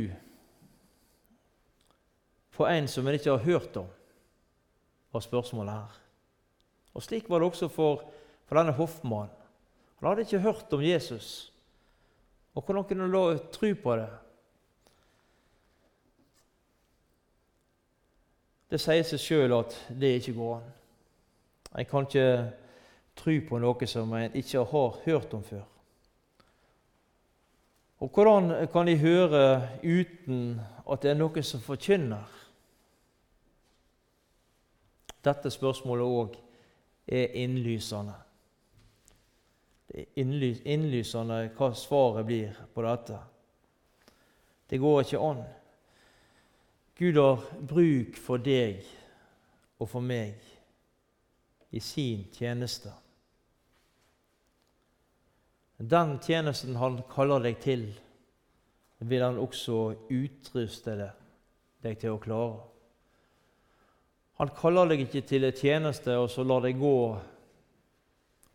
på 2.57 2.65
en 2.67 2.87
som 2.87 3.07
en 3.07 3.13
ikke 3.13 3.29
har 3.29 3.45
hørt 3.45 3.77
om, 3.77 3.87
var 5.13 5.23
spørsmålet 5.23 5.73
her. 5.73 5.97
Og 6.93 7.03
Slik 7.03 7.29
var 7.29 7.39
det 7.39 7.47
også 7.47 7.67
for, 7.69 8.01
for 8.45 8.57
denne 8.57 8.73
hoffmannen. 8.73 9.33
Han 9.99 10.09
hadde 10.09 10.25
ikke 10.25 10.39
hørt 10.39 10.73
om 10.73 10.81
Jesus. 10.81 11.53
Og 12.55 12.63
Hvordan 12.63 12.83
kunne 12.83 13.05
han 13.05 13.13
da 13.13 13.37
tro 13.53 13.73
på 13.83 13.95
det? 13.95 14.09
Det 18.67 18.81
sier 18.81 19.05
seg 19.07 19.21
sjøl 19.21 19.53
at 19.55 19.77
det 19.95 20.17
ikke 20.17 20.33
går 20.35 20.55
an. 20.57 20.71
En 21.77 21.87
kan 21.87 22.07
ikke 22.09 22.29
tro 23.15 23.35
på 23.49 23.59
noe 23.61 23.87
som 23.87 24.13
en 24.17 24.35
ikke 24.35 24.65
har 24.73 25.01
hørt 25.05 25.33
om 25.37 25.43
før. 25.45 25.76
Og 27.99 28.09
hvordan 28.13 28.67
kan 28.71 28.87
de 28.87 28.97
høre 28.97 29.69
uten 29.83 30.59
at 30.91 31.01
det 31.01 31.11
er 31.11 31.17
noe 31.17 31.43
som 31.43 31.61
forkynner? 31.63 32.27
Dette 35.25 35.51
spørsmålet 35.51 36.05
òg 36.05 36.37
er 37.07 37.33
innlysende. 37.41 38.13
Det 39.87 40.03
er 40.03 40.61
innlysende 40.75 41.39
hva 41.57 41.71
svaret 41.73 42.27
blir 42.27 42.53
på 42.73 42.85
dette. 42.85 43.17
Det 44.69 44.79
går 44.79 45.01
ikke 45.01 45.23
an. 45.23 45.41
Gud 46.97 47.17
har 47.17 47.43
bruk 47.69 48.17
for 48.19 48.41
deg 48.41 48.85
og 49.79 49.89
for 49.89 50.05
meg 50.05 50.37
i 51.71 51.79
sin 51.79 52.25
tjeneste. 52.33 52.91
Den 55.77 56.17
tjenesten 56.19 56.75
han 56.75 57.01
kaller 57.11 57.43
deg 57.45 57.59
til, 57.61 57.85
vil 58.99 59.23
han 59.23 59.37
også 59.37 59.93
utruste 60.09 60.95
deg 60.97 61.99
til 62.01 62.15
å 62.15 62.21
klare. 62.21 62.63
Han 64.41 64.53
kaller 64.57 64.89
deg 64.89 65.05
ikke 65.05 65.23
til 65.25 65.45
en 65.47 65.57
tjeneste 65.57 66.17
og 66.17 66.29
så 66.33 66.45
lar 66.45 66.65
deg 66.65 66.77
gå 66.81 66.95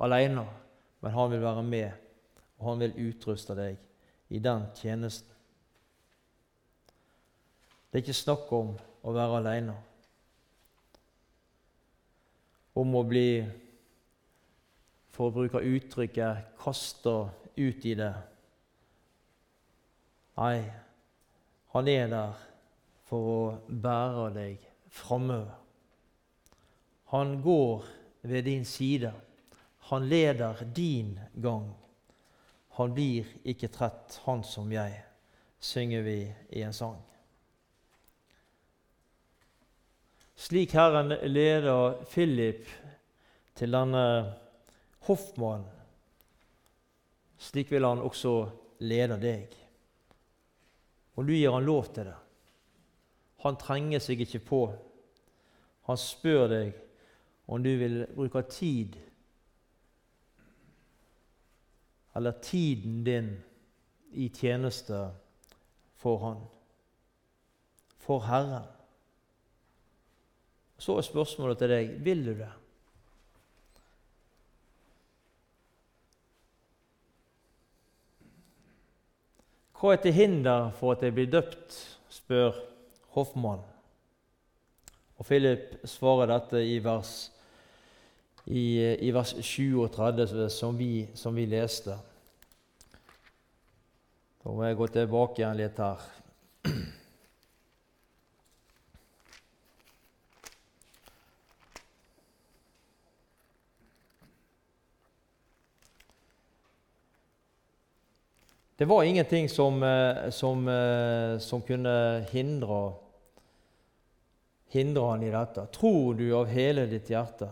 alene, 0.03 0.45
men 1.03 1.15
han 1.15 1.31
vil 1.31 1.43
være 1.43 1.63
med, 1.67 1.93
og 2.59 2.69
han 2.71 2.83
vil 2.83 2.99
utruste 3.09 3.57
deg 3.59 3.79
i 4.35 4.43
den 4.43 4.67
tjenesten. 4.79 5.31
Det 7.91 7.99
er 7.99 8.05
ikke 8.07 8.17
snakk 8.17 8.53
om 8.57 8.77
å 9.03 9.15
være 9.15 9.41
alene 9.43 9.75
om 12.79 12.95
å 12.97 13.03
bli, 13.05 13.43
for 15.13 15.29
å 15.29 15.35
bruke 15.35 15.61
uttrykket, 15.61 16.57
'kaster 16.57 17.29
ut 17.57 17.85
i 17.87 17.95
det. 17.95 18.15
Nei, 20.37 20.73
han 21.73 21.89
er 21.89 22.09
der 22.09 22.33
for 23.09 23.29
å 23.33 23.43
bære 23.69 24.31
deg 24.35 24.65
framover. 24.89 25.53
Han 27.13 27.43
går 27.45 27.85
ved 28.23 28.45
din 28.45 28.65
side. 28.65 29.13
Han 29.93 30.09
leder 30.09 30.65
din 30.65 31.19
gang. 31.35 31.75
Han 32.79 32.95
blir 32.95 33.29
ikke 33.45 33.69
trett, 33.69 34.21
han 34.25 34.41
som 34.45 34.73
jeg, 34.73 35.03
synger 35.61 36.03
vi 36.03 36.21
i 36.57 36.63
en 36.65 36.73
sang. 36.73 36.97
Slik 40.37 40.73
Herren 40.73 41.13
leder 41.29 42.01
Philip 42.09 42.65
til 43.55 43.77
denne 43.77 44.07
hoffmannen, 45.07 45.69
slik 47.43 47.73
vil 47.73 47.85
han 47.85 48.03
også 48.03 48.35
lede 48.87 49.19
deg. 49.23 49.55
Og 51.19 51.27
du 51.27 51.35
gir 51.35 51.53
han 51.53 51.67
lov 51.67 51.91
til 51.95 52.09
det. 52.09 52.19
Han 53.43 53.59
trenger 53.59 54.03
seg 54.03 54.23
ikke 54.23 54.43
på. 54.47 54.61
Han 55.91 55.99
spør 55.99 56.47
deg 56.53 56.77
om 57.51 57.63
du 57.63 57.73
vil 57.81 58.05
bruke 58.15 58.45
tid, 58.49 58.97
eller 62.15 62.39
tiden 62.45 63.05
din, 63.05 63.33
i 64.13 64.29
tjeneste 64.29 64.99
for 65.97 66.19
Han, 66.19 66.41
for 67.99 68.21
Herren. 68.21 68.67
Så 70.79 70.99
er 70.99 71.07
spørsmålet 71.07 71.59
til 71.59 71.73
deg 71.73 71.95
vil 72.05 72.25
du 72.27 72.35
det. 72.37 72.51
Hva 79.83 79.97
er 79.97 79.99
til 79.99 80.15
hinder 80.15 80.69
for 80.79 80.95
at 80.95 81.01
jeg 81.03 81.11
blir 81.17 81.27
døpt? 81.27 81.75
spør 82.13 82.55
hoffmannen. 83.17 83.65
Og 85.19 85.27
Philip 85.27 85.73
svarer 85.91 86.31
dette 86.31 86.61
i 86.63 86.77
vers, 86.85 87.33
i, 88.47 88.63
i 88.95 89.11
vers 89.11 89.35
37, 89.41 90.47
som 90.55 90.79
vi, 90.79 91.09
som 91.19 91.35
vi 91.35 91.49
leste. 91.51 91.97
Da 94.45 94.55
må 94.55 94.69
jeg 94.69 94.79
gå 94.79 94.91
tilbake 94.95 95.43
igjen 95.43 95.59
litt 95.65 95.83
her. 95.83 96.07
Det 108.83 108.87
var 108.87 109.03
ingenting 109.03 109.49
som, 109.49 109.83
eh, 109.83 110.31
som, 110.31 110.69
eh, 110.69 111.39
som 111.39 111.63
kunne 111.63 112.27
hindre, 112.31 112.95
hindre 114.69 115.05
han 115.05 115.23
i 115.23 115.31
dette. 115.31 115.67
Tror 115.67 116.15
du 116.15 116.33
av 116.35 116.49
hele 116.51 116.87
ditt 116.91 117.07
hjerte, 117.11 117.47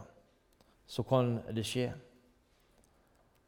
så 0.87 1.05
kan 1.07 1.37
det 1.55 1.63
skje. 1.63 1.93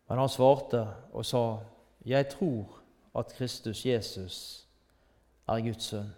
Men 0.06 0.18
han 0.18 0.28
svarte 0.28 0.84
og 1.12 1.26
sa, 1.26 1.58
'Jeg 2.06 2.28
tror 2.30 2.66
at 3.14 3.34
Kristus 3.34 3.84
Jesus 3.86 4.66
er 5.48 5.60
Guds 5.60 5.92
sønn'. 5.92 6.14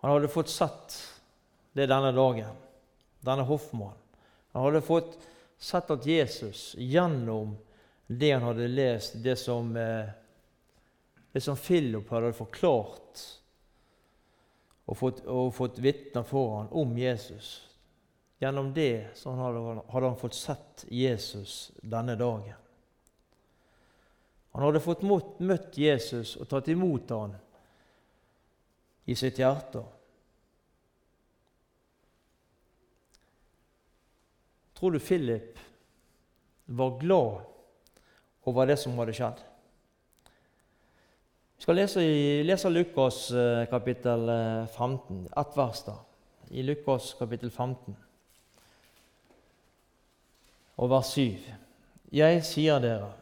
Han 0.00 0.10
hadde 0.10 0.28
fått 0.28 0.48
sett 0.48 1.18
det 1.74 1.88
denne 1.88 2.16
dagen, 2.16 2.56
denne 3.20 3.46
hoffmannen. 3.48 3.98
Han 4.52 4.64
hadde 4.64 4.82
fått 4.82 5.18
sett 5.58 5.90
at 5.90 6.06
Jesus 6.06 6.74
gjennom 6.78 7.56
det 8.06 8.32
han 8.32 8.42
hadde 8.42 8.68
lest, 8.68 9.14
det 9.22 9.36
som, 9.36 9.76
eh, 9.76 10.08
det 11.32 11.40
som 11.40 11.56
Philip 11.56 12.08
hadde 12.10 12.32
forklart 12.32 13.26
og 14.90 14.96
fått, 14.98 15.20
og 15.26 15.54
fått 15.54 15.78
vitner 15.78 16.26
for 16.26 16.56
ham 16.56 16.72
om 16.72 16.96
Jesus 16.98 17.70
Gjennom 18.40 18.74
det 18.74 19.06
så 19.14 19.34
hadde, 19.36 19.82
hadde 19.92 20.06
han 20.06 20.16
fått 20.16 20.34
sett 20.34 20.84
Jesus 20.88 21.72
denne 21.82 22.14
dagen. 22.16 22.56
Han 24.52 24.62
hadde 24.64 24.80
fått 24.80 25.02
møtt 25.04 25.76
Jesus 25.76 26.38
og 26.40 26.48
tatt 26.48 26.70
imot 26.72 27.12
ham 27.12 27.34
i 29.04 29.14
sitt 29.14 29.38
hjerte. 29.42 29.84
Tror 34.80 34.90
du 34.90 34.98
Philip 34.98 35.58
var 36.64 36.98
glad 37.00 37.40
over 38.42 38.66
det 38.66 38.78
som 38.80 38.94
hadde 38.96 39.12
skjedd? 39.12 39.40
Vi 41.56 41.64
skal 41.66 41.76
lese, 41.76 42.04
lese 42.48 42.70
Lukas 42.72 43.18
eh, 43.36 43.66
kapittel 43.68 44.24
15, 44.72 45.18
eh, 45.26 45.40
ett 45.42 45.58
vers 45.58 45.82
da. 45.84 45.98
I 46.48 46.64
Lukas 46.64 47.10
kapittel 47.18 47.50
15 47.50 47.98
og 50.80 50.88
vers 50.94 51.12
7. 51.12 51.36
Jeg 52.16 52.40
sier 52.48 52.80
dere, 52.80 53.12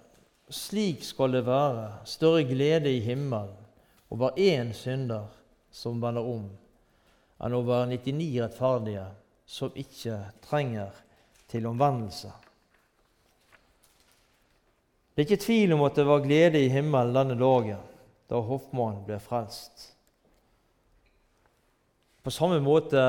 slik 0.47 1.03
skal 1.03 1.35
det 1.35 1.43
være 1.51 1.89
større 2.07 2.47
glede 2.47 2.95
i 2.95 3.03
himmelen 3.03 3.51
over 4.15 4.39
én 4.39 4.71
synder 4.79 5.27
som 5.75 5.99
vender 5.99 6.23
om, 6.23 6.47
enn 7.43 7.59
over 7.59 7.91
99 7.91 8.31
rettferdige 8.45 9.11
som 9.59 9.75
ikke 9.75 10.23
trenger 10.47 10.95
til 11.49 11.67
omvendelse. 11.67 12.33
Det 15.15 15.25
er 15.25 15.27
ikke 15.27 15.45
tvil 15.45 15.73
om 15.75 15.83
at 15.83 15.97
det 15.99 16.07
var 16.07 16.23
glede 16.23 16.61
i 16.63 16.71
himmelen 16.71 17.17
denne 17.17 17.39
dagen 17.41 17.81
da 18.29 18.39
hoffmannen 18.45 19.03
ble 19.07 19.17
frelst. 19.19 19.89
På 22.23 22.31
samme 22.31 22.61
måte 22.61 23.03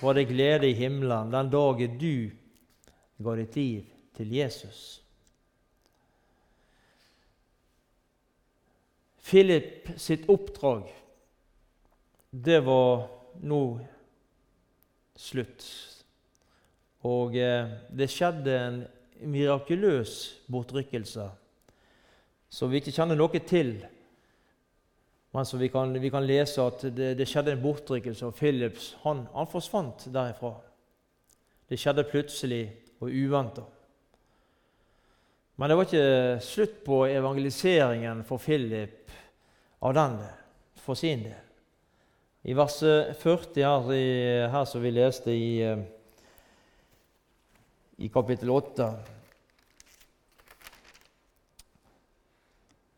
var 0.00 0.14
det 0.14 0.28
glede 0.30 0.70
i 0.70 0.76
himmelen 0.78 1.32
den 1.34 1.50
dagen 1.50 1.98
du 1.98 2.30
ga 3.22 3.36
ditt 3.36 3.56
liv 3.58 3.86
til 4.16 4.32
Jesus. 4.32 5.02
Philip 9.22 9.92
sitt 10.00 10.28
oppdrag 10.30 10.88
det 12.32 12.62
var 12.64 13.08
nå 13.44 13.62
slutt. 15.20 15.91
Og 17.08 17.36
eh, 17.36 17.70
det 17.90 18.10
skjedde 18.10 18.58
en 18.58 18.82
mirakuløs 19.32 20.16
bortrykkelse 20.50 21.28
som 22.52 22.70
vi 22.70 22.82
ikke 22.82 22.92
kjenner 22.92 23.16
noe 23.16 23.40
til. 23.48 23.76
Men 25.32 25.46
vi 25.56 25.68
kan, 25.72 25.94
vi 25.96 26.10
kan 26.12 26.26
lese 26.28 26.60
at 26.60 26.82
det, 26.92 27.14
det, 27.16 27.26
skjedde 27.28 27.54
en 27.54 27.62
bortrykkelse, 27.62 28.26
og 28.28 28.36
Philips 28.36 28.90
han, 29.06 29.24
han 29.32 29.48
forsvant 29.48 30.04
derifra. 30.12 30.52
Det 31.68 31.78
skjedde 31.80 32.04
plutselig 32.10 32.66
og 33.00 33.08
uventa. 33.08 33.64
Men 35.56 35.70
det 35.70 35.78
var 35.78 35.88
ikke 35.88 36.44
slutt 36.44 36.76
på 36.84 36.98
evangeliseringen 37.08 38.22
for 38.28 38.42
Philip 38.42 39.12
av 39.82 39.96
den 39.96 40.20
for 40.82 40.98
sin 40.98 41.24
del. 41.24 41.40
I 42.42 42.56
vers 42.58 42.80
40 43.22 43.62
her, 43.62 43.90
her 44.50 44.64
som 44.66 44.82
vi 44.82 44.90
leste 44.90 45.32
i, 45.32 45.62
eh, 45.62 45.84
i 48.02 48.08
kapittel 48.08 48.50
8, 48.50 48.86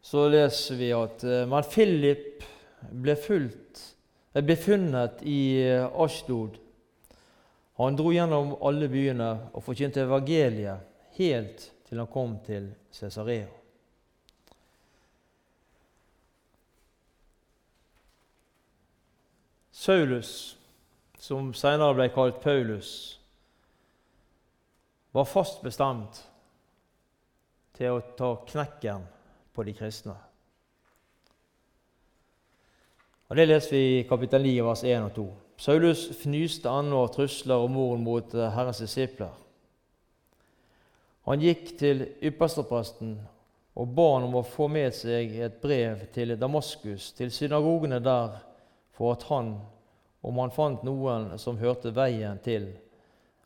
så 0.00 0.28
leser 0.32 0.78
vi 0.80 0.88
at 0.96 1.24
eh, 1.28 1.42
men 1.50 1.66
Philip 1.68 2.44
ble, 2.88 3.16
fulgt, 3.20 3.82
ble 4.32 4.56
funnet 4.56 5.20
i 5.28 5.40
eh, 5.60 5.84
Ashdod. 5.84 6.56
Han 7.80 7.98
dro 7.98 8.12
gjennom 8.14 8.54
alle 8.64 8.88
byene 8.88 9.28
og 9.52 9.64
forkynte 9.66 10.04
evangeliet 10.06 10.86
helt 11.18 11.66
til 11.88 12.00
han 12.00 12.08
kom 12.08 12.38
til 12.46 12.70
Cesarea. 12.94 13.50
Saulus, 19.74 20.54
som 21.20 21.50
senere 21.52 21.98
ble 21.98 22.08
kalt 22.14 22.40
Paulus, 22.40 23.18
var 25.14 25.24
fast 25.30 25.60
bestemt 25.62 26.18
til 27.78 27.94
å 27.94 28.00
ta 28.18 28.32
knekken 28.48 29.04
på 29.54 29.62
de 29.62 29.74
kristne. 29.78 30.14
Og 33.30 33.36
Det 33.38 33.46
leser 33.46 33.76
vi 33.76 33.82
i 34.00 34.02
kapittel 34.08 34.42
9, 34.42 34.56
vers 34.66 34.82
1 34.82 35.06
og 35.06 35.12
2. 35.14 35.26
Saulus 35.64 36.02
fnyste 36.18 36.70
ennå 36.70 37.04
av 37.04 37.12
trusler 37.14 37.62
og 37.62 37.70
mord 37.70 38.02
mot 38.02 38.34
Herrens 38.34 38.82
disipler. 38.82 39.30
Han 41.30 41.40
gikk 41.40 41.76
til 41.78 42.02
ypperstepresten 42.18 43.14
og 43.74 43.94
ba 43.94 44.08
han 44.16 44.26
om 44.26 44.40
å 44.40 44.46
få 44.46 44.66
med 44.70 44.94
seg 44.94 45.38
et 45.46 45.60
brev 45.62 46.08
til 46.14 46.34
Damaskus, 46.38 47.12
til 47.14 47.30
synagogene 47.30 48.02
der, 48.02 48.40
for 48.94 49.14
at 49.14 49.24
han, 49.30 49.54
om 50.22 50.42
han 50.42 50.54
fant 50.54 50.82
noen 50.86 51.32
som 51.38 51.58
hørte 51.58 51.94
veien 51.94 52.42
til, 52.42 52.68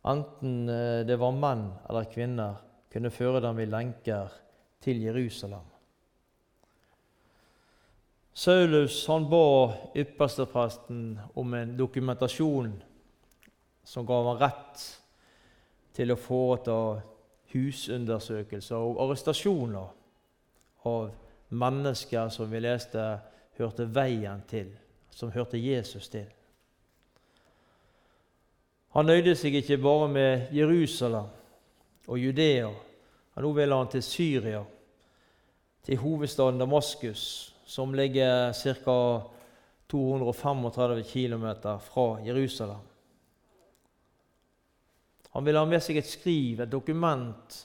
enten 0.09 0.69
eh, 0.69 1.07
det 1.07 1.19
var 1.21 1.37
menn 1.37 1.67
eller 1.89 2.09
kvinner, 2.13 2.63
kunne 2.93 3.13
føre 3.13 3.43
dem 3.45 3.59
i 3.61 3.69
lenker 3.69 4.33
til 4.81 5.03
Jerusalem. 5.05 5.67
Saulus 8.39 9.01
han 9.11 9.27
ba 9.29 9.75
ypperstepresten 9.99 11.19
om 11.35 11.55
en 11.59 11.75
dokumentasjon 11.77 12.71
som 13.85 14.07
ga 14.07 14.19
ham 14.23 14.39
rett 14.39 14.85
til 15.97 16.15
å 16.15 16.21
foreta 16.21 16.79
husundersøkelser 17.51 18.79
og 18.79 19.01
arrestasjoner 19.03 19.89
av 20.87 21.11
mennesker 21.49 22.31
som 22.31 22.51
vi 22.53 22.63
leste 22.63 23.05
hørte 23.59 23.89
veien 23.91 24.45
til, 24.47 24.71
som 25.11 25.33
hørte 25.35 25.59
Jesus 25.59 26.07
til. 26.13 26.29
Han 28.99 29.07
nøyde 29.07 29.37
seg 29.39 29.55
ikke 29.55 29.77
bare 29.79 30.09
med 30.11 30.49
Jerusalem 30.51 31.29
og 32.11 32.19
Judea. 32.19 32.73
Nå 33.39 33.53
ville 33.55 33.77
han 33.79 33.91
til 33.93 34.03
Syria, 34.03 34.65
til 35.87 36.01
hovedstaden 36.03 36.59
Damaskus, 36.59 37.23
som 37.63 37.95
ligger 37.95 38.51
ca. 38.59 38.99
235 39.89 41.05
km 41.13 41.47
fra 41.81 42.19
Jerusalem. 42.27 42.83
Han 45.31 45.47
ville 45.47 45.63
ha 45.63 45.71
med 45.71 45.81
seg 45.87 46.03
et 46.03 46.11
skriv, 46.11 46.61
et 46.61 46.73
dokument, 46.73 47.59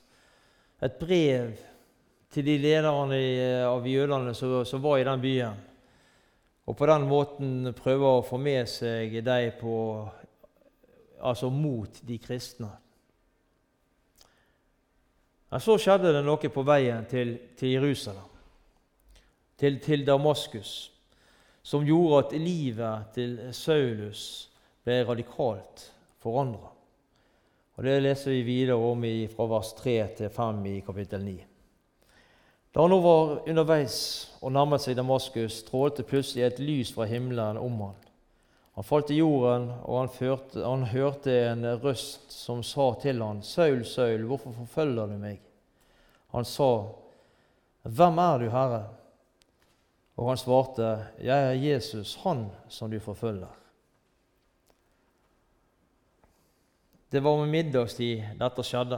et 0.86 1.02
brev 1.02 1.58
til 2.30 2.46
de 2.46 2.60
lederne 2.62 3.20
av 3.66 3.88
jødene 3.90 4.38
som, 4.38 4.84
var 4.86 5.02
i 5.02 5.10
den 5.10 5.22
byen. 5.26 5.70
Og 6.70 6.78
på 6.78 6.94
den 6.94 7.10
måten 7.10 7.74
prøve 7.74 8.20
å 8.20 8.24
få 8.24 8.38
med 8.38 8.70
seg 8.70 9.18
dem 9.26 9.58
på, 9.58 9.74
altså 11.24 11.50
mot 11.50 12.00
de 12.08 12.18
kristne. 12.20 12.70
Men 15.50 15.62
så 15.62 15.78
skjedde 15.78 16.12
det 16.16 16.24
noe 16.26 16.50
på 16.50 16.64
veien 16.66 17.06
til, 17.06 17.36
til 17.58 17.76
Jerusalem, 17.76 18.30
til, 19.60 19.80
til, 19.80 20.06
Damaskus, 20.06 20.92
som 21.64 21.86
gjorde 21.86 22.24
at 22.24 22.36
livet 22.42 23.14
til 23.16 23.38
Saulus 23.54 24.24
ble 24.84 25.04
radikalt 25.08 25.86
forandra. 26.24 26.72
Og 27.74 27.84
Det 27.84 28.02
leser 28.02 28.32
vi 28.32 28.42
videre 28.48 28.78
om 28.78 29.06
fra 29.36 29.50
vers 29.50 29.74
3 29.78 29.96
til 30.18 30.30
5 30.30 30.66
i 30.66 30.80
kapittel 30.86 31.24
9. 31.26 31.38
Da 32.74 32.82
han 32.82 32.90
nå 32.90 33.00
var 33.02 33.36
underveis 33.50 33.98
og 34.42 34.52
nærmet 34.56 34.82
seg 34.82 34.98
Damaskus, 34.98 35.62
strålte 35.62 36.02
plutselig 36.02 36.48
et 36.48 36.60
lys 36.60 36.94
fra 36.94 37.06
himmelen 37.06 37.62
om 37.62 37.82
han. 37.86 38.00
Han 38.74 38.84
falt 38.84 39.08
til 39.08 39.20
jorden, 39.22 39.68
og 39.86 40.00
han, 40.00 40.10
førte, 40.10 40.64
han 40.66 40.88
hørte 40.90 41.34
en 41.52 41.66
røst 41.84 42.32
som 42.34 42.64
sa 42.66 42.88
til 43.02 43.22
han, 43.22 43.44
'Saul, 43.46 43.84
Saul, 43.86 44.26
hvorfor 44.26 44.52
forfølger 44.52 45.08
du 45.08 45.18
meg?' 45.18 45.42
Han 46.34 46.46
sa, 46.46 46.90
'Hvem 47.84 48.18
er 48.18 48.38
du, 48.38 48.50
Herre?' 48.50 48.90
Og 50.18 50.28
han 50.28 50.38
svarte, 50.38 51.06
'Jeg 51.22 51.50
er 51.50 51.54
Jesus, 51.54 52.16
han 52.24 52.50
som 52.70 52.92
du 52.92 53.00
forfølger.' 53.00 53.60
Det 57.12 57.22
var 57.24 57.38
med 57.38 57.52
middagstid 57.52 58.24
dette 58.40 58.64
skjedde. 58.66 58.98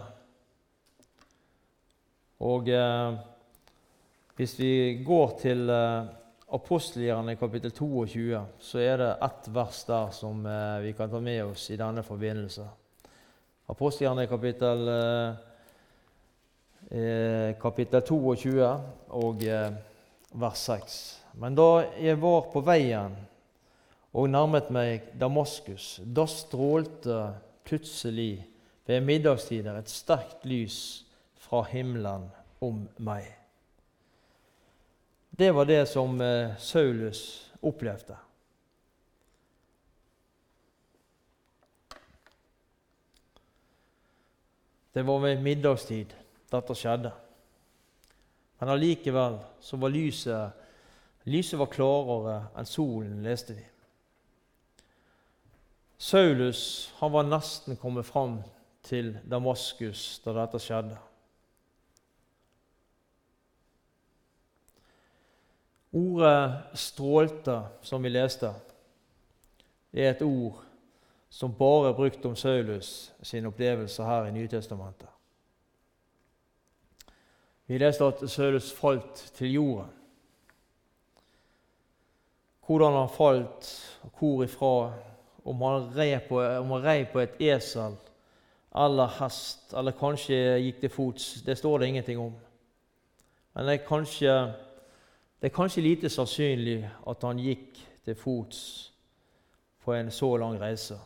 Og 2.39 2.69
eh, 2.71 3.17
hvis 4.36 4.53
vi 4.59 5.03
går 5.03 5.34
til 5.41 5.69
eh, 5.69 6.05
apostelgjerne 6.53 7.35
kapittel 7.39 7.71
22, 7.71 8.41
så 8.59 8.79
er 8.79 8.97
det 9.01 9.11
ett 9.25 9.47
vers 9.53 9.83
der 9.87 10.11
som 10.13 10.45
eh, 10.45 10.79
vi 10.85 10.93
kan 10.93 11.09
ta 11.09 11.19
med 11.19 11.43
oss 11.45 11.69
i 11.73 11.77
denne 11.79 12.03
forbindelse. 12.05 12.67
Apostelgjerne 13.71 14.27
kapittel, 14.29 14.87
eh, 14.87 15.35
eh 16.91 17.55
kapittel 17.61 18.01
22 18.01 18.71
og 19.09 19.45
vers 20.35 20.65
6. 20.69 20.99
Men 21.41 21.55
da 21.55 21.85
jeg 21.99 22.21
var 22.21 22.45
på 22.53 22.61
veien 22.63 23.15
og 24.15 24.29
nærmet 24.31 24.69
meg 24.71 25.09
Damaskus, 25.19 25.99
da 26.05 26.23
strålte 26.29 27.17
plutselig 27.67 28.45
ved 28.87 29.01
middagstider 29.03 29.75
et 29.79 29.91
sterkt 29.91 30.45
lys 30.47 30.77
fra 31.41 31.65
himmelen 31.71 32.29
om 32.63 32.85
meg. 33.03 33.27
Det 35.38 35.51
var 35.51 35.65
det 35.65 35.86
som 35.86 36.21
eh, 36.21 36.57
Saulus 36.57 37.51
opplevde. 37.59 38.17
Det 44.91 45.03
var 45.03 45.19
ved 45.19 45.41
middagstid 45.43 46.13
dette 46.51 46.75
skjedde. 46.79 47.11
Men 48.61 48.71
allikevel 48.77 49.41
så 49.59 49.75
var 49.81 49.91
lyset 49.91 50.61
Lyset 51.25 51.57
var 51.59 51.71
klarere 51.73 52.36
enn 52.53 52.67
solen, 52.69 53.23
leste 53.25 53.55
vi. 53.57 53.63
Saulus 55.97 56.93
han 56.99 57.11
var 57.11 57.25
nesten 57.25 57.79
kommet 57.81 58.05
fram 58.05 58.38
til 58.86 59.15
Damaskus 59.25 60.21
da 60.23 60.36
dette 60.38 60.61
skjedde. 60.61 60.99
Ordet 65.95 66.53
'strålte', 66.73 67.61
som 67.81 68.03
vi 68.03 68.09
leste, 68.09 68.53
er 69.93 70.09
et 70.09 70.21
ord 70.21 70.65
som 71.29 71.53
bare 71.53 71.89
er 71.89 71.93
brukt 71.93 72.25
om 72.25 72.35
Saulus 72.35 73.13
sin 73.23 73.45
opplevelse 73.45 74.03
her 74.03 74.25
i 74.25 74.31
Nytestamentet. 74.31 75.07
Vi 77.67 77.77
leste 77.77 78.05
at 78.05 78.29
Saulus 78.29 78.73
falt 78.73 79.31
til 79.35 79.53
jorden. 79.53 79.89
Hvordan 82.65 82.93
han 82.93 83.09
falt, 83.09 83.99
og 84.03 84.11
hvor 84.19 84.43
ifra 84.43 84.93
om 85.45 85.61
han 85.61 85.89
rei 85.95 86.19
på, 86.19 86.41
på, 87.11 87.19
et 87.19 87.35
esel 87.39 87.97
eller 88.75 89.11
hest, 89.19 89.73
eller 89.77 89.91
kanskje 89.91 90.57
gikk 90.63 90.79
til 90.81 90.89
fots. 90.89 91.27
Det 91.45 91.57
står 91.57 91.77
det 91.77 91.87
ingenting 91.87 92.19
om. 92.19 92.33
Men 93.53 93.65
det 93.65 93.73
er 93.73 93.87
kanskje, 93.87 94.53
det 95.41 95.49
er 95.49 95.55
kanskje 95.55 95.83
lite 95.83 96.09
sannsynlig 96.09 96.79
at 97.07 97.23
han 97.23 97.39
gikk 97.39 97.79
til 98.05 98.15
fots 98.15 98.61
på 99.83 99.93
en 99.93 100.11
så 100.11 100.38
lang 100.38 100.59
reise. 100.61 100.97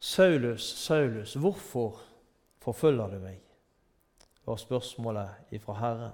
Saulus, 0.00 0.62
Saulus, 0.62 1.34
hvorfor 1.34 2.00
forfølger 2.60 3.08
du 3.08 3.18
meg? 3.18 3.40
var 4.46 4.56
spørsmålet 4.56 5.28
ifra 5.50 5.72
Herren. 5.72 6.10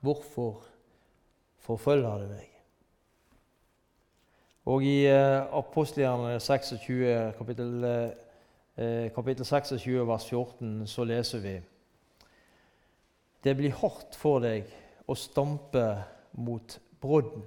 Hvorfor 0.00 0.62
forfølger 1.58 2.18
du 2.18 2.26
meg? 2.28 2.52
Og 4.64 4.82
i 4.84 5.06
uh, 5.06 6.38
26, 6.38 7.32
kapittel, 7.38 7.84
uh, 8.78 9.10
kapittel 9.14 9.44
26, 9.44 10.06
vers 10.06 10.28
14, 10.28 10.86
så 10.86 11.04
leser 11.04 11.38
vi 11.38 11.60
Det 13.46 13.54
blir 13.54 13.70
hardt 13.78 14.16
for 14.18 14.40
deg 14.42 14.66
å 15.06 15.14
stampe 15.14 15.84
mot 16.34 16.72
brodden. 16.98 17.44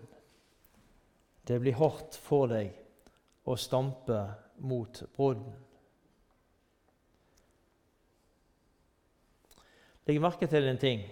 Det 1.43 1.57
blir 1.59 1.75
hardt 1.75 2.15
for 2.15 2.47
deg 2.47 2.69
å 3.43 3.57
stampe 3.59 4.19
mot 4.63 5.01
brodden. 5.17 5.49
Legg 10.07 10.21
merke 10.23 10.47
til 10.47 10.69
en 10.71 10.79
ting, 10.79 11.03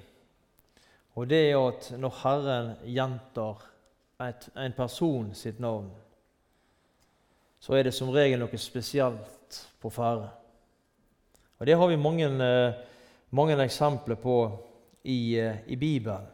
og 1.19 1.27
det 1.33 1.41
er 1.49 1.59
at 1.59 1.89
når 1.99 2.15
Herren 2.21 2.71
gjentar 2.87 3.65
en 4.23 4.77
person 4.77 5.33
sitt 5.35 5.59
navn, 5.59 5.89
så 7.59 7.75
er 7.75 7.89
det 7.89 7.93
som 7.97 8.13
regel 8.15 8.39
noe 8.39 8.61
spesielt 8.61 9.59
på 9.83 9.91
ferde. 9.91 10.31
Og 11.59 11.67
Det 11.67 11.75
har 11.75 11.91
vi 11.91 11.99
mange, 11.99 12.31
eh, 12.31 12.73
mange 13.35 13.59
eksempler 13.67 14.15
på 14.15 14.37
i, 15.07 15.39
eh, 15.39 15.55
i, 15.67 15.75
Bibelen. 15.75 16.27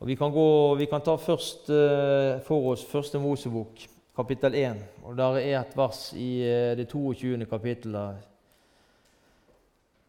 Og 0.00 0.06
Vi 0.06 0.14
kan, 0.16 0.32
gå, 0.32 0.74
vi 0.74 0.86
kan 0.86 1.00
ta 1.04 1.16
først 1.16 1.70
eh, 1.70 2.40
for 2.44 2.72
oss 2.72 2.84
Første 2.84 3.18
Mosebok, 3.20 3.80
kapittel 4.16 4.54
1. 4.54 4.84
Og 5.04 5.16
Der 5.16 5.40
er 5.40 5.60
et 5.60 5.76
vers 5.76 6.12
i 6.12 6.40
det 6.76 6.88
22. 6.88 7.46
kapittelet 7.46 8.16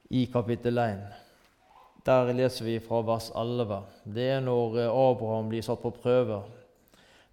i 0.10 0.26
kapittel 0.32 0.78
1. 0.78 1.04
Der 2.06 2.34
leser 2.34 2.66
vi 2.66 2.80
fra 2.80 3.02
vers 3.08 3.32
11. 3.36 3.82
Det 4.06 4.30
er 4.36 4.40
når 4.44 4.80
Abraham 4.90 5.50
blir 5.52 5.64
satt 5.64 5.84
på 5.84 5.94
prøve. 5.96 6.42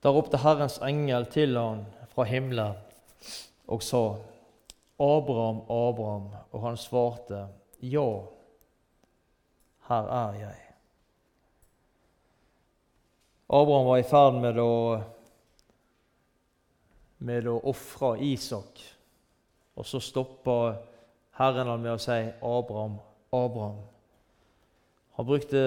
Der 0.03 0.15
ropte 0.15 0.39
Herrens 0.39 0.79
engel 0.83 1.27
til 1.27 1.57
han 1.59 1.87
fra 2.15 2.27
himmelen 2.29 2.75
og 3.67 3.83
sa, 3.83 4.15
'Abraham, 4.99 5.63
Abraham.' 5.71 6.31
Og 6.53 6.63
han 6.63 6.77
svarte, 6.77 7.47
'Ja, 7.83 8.38
her 9.89 10.09
er 10.23 10.41
jeg.' 10.41 10.65
Abraham 13.49 13.87
var 13.87 13.99
i 13.99 14.05
ferd 14.05 14.35
med 14.43 14.59
å, 14.61 14.73
med 17.25 17.47
å 17.49 17.57
ofre 17.71 18.19
Isak. 18.21 18.83
Og 19.79 19.87
så 19.89 20.01
stoppa 20.05 20.77
Herren 21.39 21.71
han 21.71 21.81
med 21.81 21.95
å 21.95 22.03
si, 22.03 22.19
'Abraham, 22.43 22.99
Abraham'. 23.33 23.87
Han, 25.17 25.27
brukte, 25.27 25.61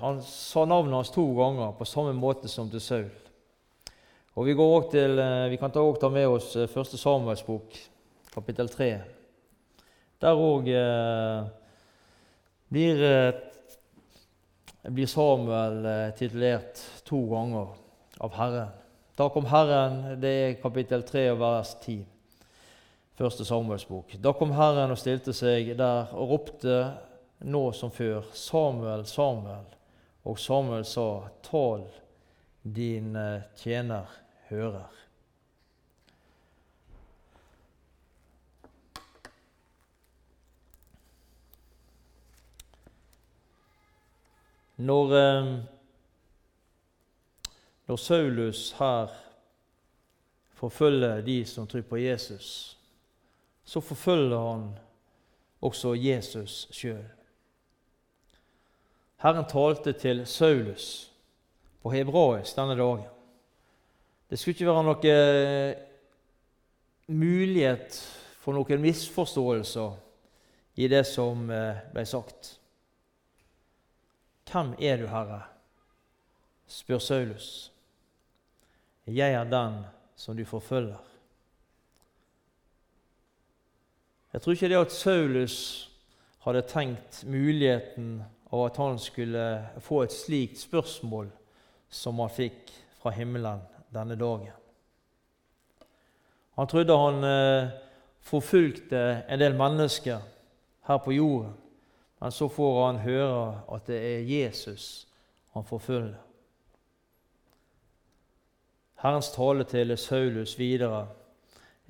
han 0.00 0.18
sa 0.22 0.64
navnet 0.64 0.94
hans 0.94 1.10
to 1.10 1.24
ganger, 1.36 1.72
på 1.72 1.84
samme 1.84 2.12
måte 2.12 2.48
som 2.48 2.70
til 2.70 2.80
Saul. 2.80 3.10
Og 4.34 4.46
Vi, 4.46 4.54
til, 4.90 5.18
eh, 5.18 5.48
vi 5.48 5.56
kan 5.56 5.70
ta, 5.70 5.80
ta 6.00 6.08
med 6.08 6.28
oss 6.28 6.56
eh, 6.56 6.66
første 6.68 6.98
Samuels 6.98 7.42
bok, 7.42 7.72
kapittel 8.34 8.68
3. 8.68 8.90
Der 10.20 10.34
òg 10.34 10.68
eh, 10.68 11.44
blir, 12.68 13.02
eh, 13.04 13.32
blir, 14.82 15.06
Samuel 15.06 15.84
eh, 15.86 16.14
titulert 16.18 16.80
to 17.04 17.20
ganger 17.30 17.74
av 18.18 18.34
Herren. 18.34 18.68
Da 19.16 19.28
kom 19.28 19.46
Herren, 19.46 20.20
det 20.20 20.32
er 20.32 20.58
kapittel 20.62 21.04
3 21.06 21.26
og 21.34 21.38
vers 21.42 21.74
10. 21.84 22.00
Første 23.18 23.44
Samuels 23.44 23.84
bok. 23.86 24.16
Da 24.18 24.32
kom 24.34 24.54
Herren 24.56 24.90
og 24.90 24.98
stilte 24.98 25.34
seg 25.36 25.74
der 25.78 26.14
og 26.16 26.32
ropte 26.32 26.78
nå 27.44 27.66
som 27.76 27.92
før, 27.92 28.24
Samuel, 28.32 29.04
Samuel. 29.06 29.68
Og 30.24 30.38
Samuel 30.38 30.86
sa, 30.86 31.28
tal 31.44 31.84
din 32.62 33.16
tjener 33.58 34.06
hører. 34.48 35.01
Når, 44.82 45.14
eh, 45.14 45.50
når 47.86 47.96
Saulus 47.96 48.72
her 48.78 49.12
forfølger 50.58 51.20
de 51.20 51.44
som 51.46 51.66
tror 51.66 51.84
på 51.86 51.96
Jesus, 51.96 52.78
så 53.64 53.80
forfølger 53.80 54.50
han 54.50 54.64
også 55.62 55.94
Jesus 55.94 56.68
sjøl. 56.74 57.04
Herren 59.22 59.46
talte 59.46 59.92
til 59.92 60.26
Saulus 60.26 61.12
på 61.82 61.90
hebraisk 61.94 62.56
denne 62.56 62.74
dagen. 62.78 63.06
Det 64.30 64.38
skulle 64.38 64.54
ikke 64.54 64.66
være 64.66 64.82
noe 64.88 65.12
eh, 65.12 65.76
mulighet 67.06 67.98
for 68.42 68.56
noen 68.56 68.82
misforståelser 68.82 69.94
i 70.82 70.88
det 70.90 71.04
som 71.06 71.50
eh, 71.50 71.84
ble 71.94 72.06
sagt. 72.08 72.56
Hvem 74.52 74.74
er 74.78 74.96
du, 74.96 75.06
Herre? 75.06 75.42
spør 76.66 76.98
Saulus. 76.98 77.72
Jeg 79.06 79.32
er 79.32 79.44
den 79.44 79.78
som 80.16 80.36
du 80.36 80.44
forfølger. 80.44 81.00
Jeg 84.32 84.42
tror 84.42 84.52
ikke 84.52 84.68
det 84.68 84.76
at 84.76 84.92
Saulus 84.92 85.56
hadde 86.44 86.62
tenkt 86.68 87.24
muligheten 87.24 88.22
av 88.52 88.64
at 88.66 88.76
han 88.76 88.98
skulle 88.98 89.46
få 89.80 90.02
et 90.02 90.12
slikt 90.12 90.60
spørsmål 90.60 91.30
som 91.88 92.20
han 92.20 92.32
fikk 92.32 92.72
fra 93.00 93.12
himmelen 93.16 93.64
denne 93.92 94.16
dagen. 94.20 94.52
Han 96.60 96.68
trodde 96.68 96.98
han 96.98 97.24
eh, 97.24 97.72
forfulgte 98.20 99.24
en 99.28 99.40
del 99.40 99.56
mennesker 99.56 100.20
her 100.88 100.98
på 101.04 101.12
jorden, 101.16 101.56
men 102.22 102.30
så 102.30 102.46
får 102.48 102.76
han 102.86 103.00
høre 103.02 103.46
at 103.74 103.88
det 103.90 103.96
er 103.98 104.28
Jesus 104.30 105.08
han 105.56 105.64
forfølger. 105.66 106.20
Herrens 109.02 109.32
tale 109.34 109.66
til 109.66 109.96
Saulus 109.98 110.52
videre 110.58 111.08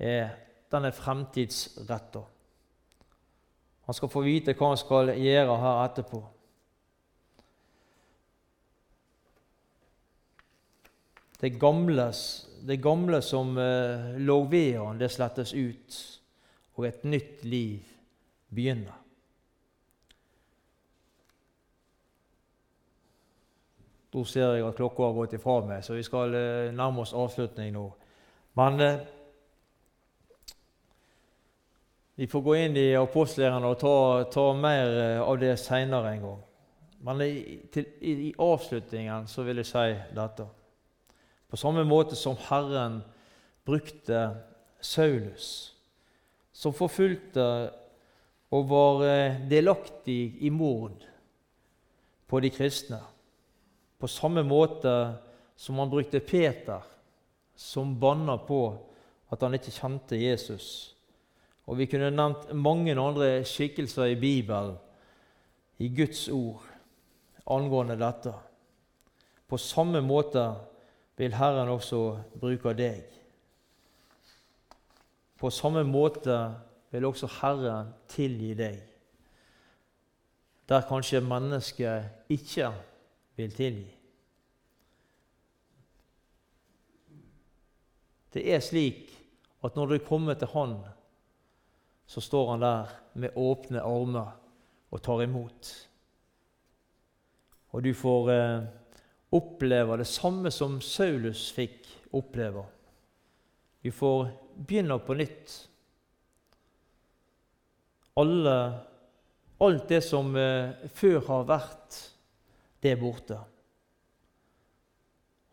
er 0.01 0.31
den 0.73 0.87
er 0.89 0.95
fremtidsretta. 0.97 2.23
Han 3.85 3.93
skal 3.99 4.09
få 4.09 4.23
vite 4.25 4.55
hva 4.57 4.71
han 4.71 4.81
skal 4.81 5.13
gjøre 5.19 5.59
her 5.65 5.83
etterpå. 5.83 6.23
Det 11.43 11.53
gamle, 11.61 12.09
det 12.65 12.81
gamle 12.81 13.21
som 13.21 13.53
lå 14.17 14.41
ved 14.49 14.81
han, 14.81 14.97
det 14.97 15.13
slettes 15.13 15.53
ut, 15.53 16.01
og 16.73 16.89
et 16.89 17.05
nytt 17.05 17.45
liv 17.45 17.85
begynner. 18.49 19.02
Da 24.13 24.23
ser 24.29 24.53
jeg 24.53 24.65
at 24.67 24.77
klokka 24.77 25.07
har 25.07 25.17
gått 25.17 25.33
ifra 25.33 25.57
meg, 25.65 25.81
så 25.81 25.97
vi 25.97 26.05
skal 26.05 26.35
eh, 26.37 26.71
nærme 26.75 27.01
oss 27.01 27.15
avslutning 27.17 27.71
nå. 27.73 27.87
Men 28.59 28.81
eh, 28.85 28.99
vi 32.15 32.27
får 32.29 32.41
gå 32.45 32.55
inn 32.61 32.75
i 32.77 32.91
apostelgjerningene 32.93 33.71
og 33.73 33.79
ta, 33.81 33.95
ta, 34.29 34.43
mer 34.53 34.97
eh, 35.01 35.21
av 35.23 35.39
det 35.41 35.55
seinere 35.57 36.11
en 36.13 36.27
gang. 36.27 36.43
Men 37.03 37.23
i, 37.25 37.31
til, 37.73 37.87
i, 38.05 38.13
i 38.27 38.33
avslutningen 38.37 39.25
så 39.27 39.45
vil 39.47 39.63
jeg 39.63 39.71
si 39.71 39.87
dette. 40.13 40.45
På 41.49 41.57
samme 41.57 41.81
måte 41.85 42.15
som 42.17 42.37
Herren 42.47 43.01
brukte 43.65 44.27
Saulus, 44.77 45.47
som 46.53 46.75
forfulgte 46.77 47.47
og 48.53 48.69
var 48.69 49.03
eh, 49.09 49.41
delaktig 49.49 50.35
i 50.45 50.53
mord 50.53 51.01
på 52.29 52.43
de 52.45 52.53
kristne. 52.53 53.01
På 54.03 54.07
samme 54.11 54.43
måte 54.43 55.13
som 55.55 55.77
han 55.79 55.89
brukte 55.89 56.19
Peter, 56.19 56.81
som 57.55 57.93
banna 57.99 58.35
på 58.37 58.65
at 59.31 59.45
han 59.45 59.55
ikke 59.55 59.71
kjente 59.71 60.19
Jesus. 60.19 60.67
Og 61.71 61.77
Vi 61.79 61.87
kunne 61.87 62.09
nevnt 62.11 62.51
mange 62.51 62.97
andre 62.99 63.45
skikkelser 63.47 64.11
i 64.11 64.19
Bibelen, 64.19 64.75
i 65.79 65.87
Guds 65.87 66.27
ord, 66.27 66.67
angående 67.47 67.95
dette. 67.95 68.35
På 69.47 69.57
samme 69.57 70.03
måte 70.03 70.49
vil 71.15 71.39
Herren 71.39 71.71
også 71.71 72.03
bruke 72.35 72.75
deg. 72.75 73.07
På 75.39 75.47
samme 75.47 75.87
måte 75.87 76.41
vil 76.91 77.07
også 77.07 77.31
Herren 77.39 77.95
tilgi 78.11 78.51
deg, 78.51 78.81
der 80.67 80.89
kanskje 80.91 81.23
mennesket 81.23 82.27
ikke 82.27 82.73
vil 83.35 83.53
tilgi. 83.55 83.89
Det 88.33 88.43
er 88.49 88.61
slik 88.65 89.11
at 89.63 89.75
når 89.77 89.93
du 89.93 90.05
kommer 90.05 90.37
til 90.37 90.49
Han, 90.53 90.77
så 92.05 92.21
står 92.21 92.51
Han 92.51 92.63
der 92.65 92.93
med 93.13 93.37
åpne 93.37 93.81
armer 93.81 94.31
og 94.91 95.01
tar 95.01 95.23
imot. 95.23 95.73
Og 97.73 97.83
du 97.83 97.93
får 97.97 98.31
eh, 98.31 98.65
oppleve 99.33 99.97
det 99.97 100.07
samme 100.09 100.51
som 100.53 100.77
Saulus 100.81 101.47
fikk 101.53 101.87
oppleve. 102.13 102.65
Du 103.81 103.91
får 103.91 104.27
begynne 104.55 104.99
på 105.01 105.17
nytt. 105.17 105.55
Alle, 108.21 108.57
alt 109.57 109.87
det 109.89 110.03
som 110.05 110.35
eh, 110.37 110.85
før 110.93 111.23
har 111.27 111.47
vært, 111.49 111.97
det 112.83 112.91
er 112.91 112.99
borte. 112.99 113.37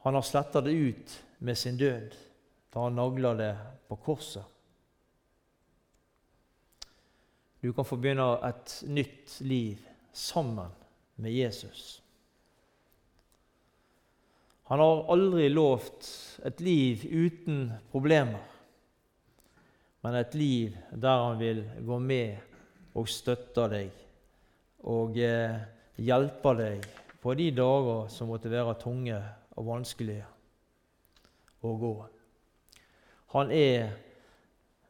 Han 0.03 0.17
har 0.19 0.23
sletta 0.27 0.61
det 0.61 0.73
ut 0.73 1.13
med 1.39 1.59
sin 1.59 1.77
død 1.79 2.17
da 2.73 2.83
han 2.89 2.97
nagla 2.99 3.35
det 3.39 3.53
på 3.87 3.97
korset. 3.97 4.43
Du 7.61 7.73
kan 7.73 7.85
få 7.85 8.01
begynne 8.01 8.27
et 8.49 8.81
nytt 8.89 9.37
liv 9.47 9.79
sammen 10.13 10.75
med 11.15 11.33
Jesus. 11.33 12.03
Han 14.71 14.83
har 14.83 15.07
aldri 15.13 15.49
lovt 15.53 16.09
et 16.47 16.61
liv 16.61 17.05
uten 17.05 17.69
problemer, 17.93 18.43
men 20.01 20.19
et 20.19 20.35
liv 20.35 20.79
der 20.91 21.27
han 21.29 21.39
vil 21.39 21.63
gå 21.87 21.99
med 21.99 22.97
og 22.99 23.11
støtte 23.11 23.69
deg 23.71 23.91
og 24.91 25.19
eh, 25.21 25.61
hjelpe 26.01 26.55
deg 26.59 26.87
på 27.21 27.35
de 27.35 27.51
dager 27.53 28.09
som 28.13 28.31
måtte 28.33 28.51
være 28.53 28.79
tunge 28.81 29.19
og 29.57 29.67
vanskelige 29.69 30.27
å 31.61 31.75
gå. 31.81 31.95
Han 33.35 33.53
er 33.53 33.91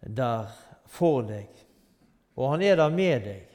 der 0.00 0.50
for 0.90 1.24
deg, 1.26 1.48
og 2.38 2.54
han 2.54 2.64
er 2.64 2.78
der 2.80 2.94
med 2.94 3.26
deg. 3.26 3.46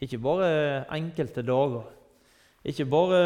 Ikke 0.00 0.18
bare 0.22 0.86
enkelte 0.96 1.44
dager, 1.44 1.84
ikke 2.64 2.88
bare 2.88 3.20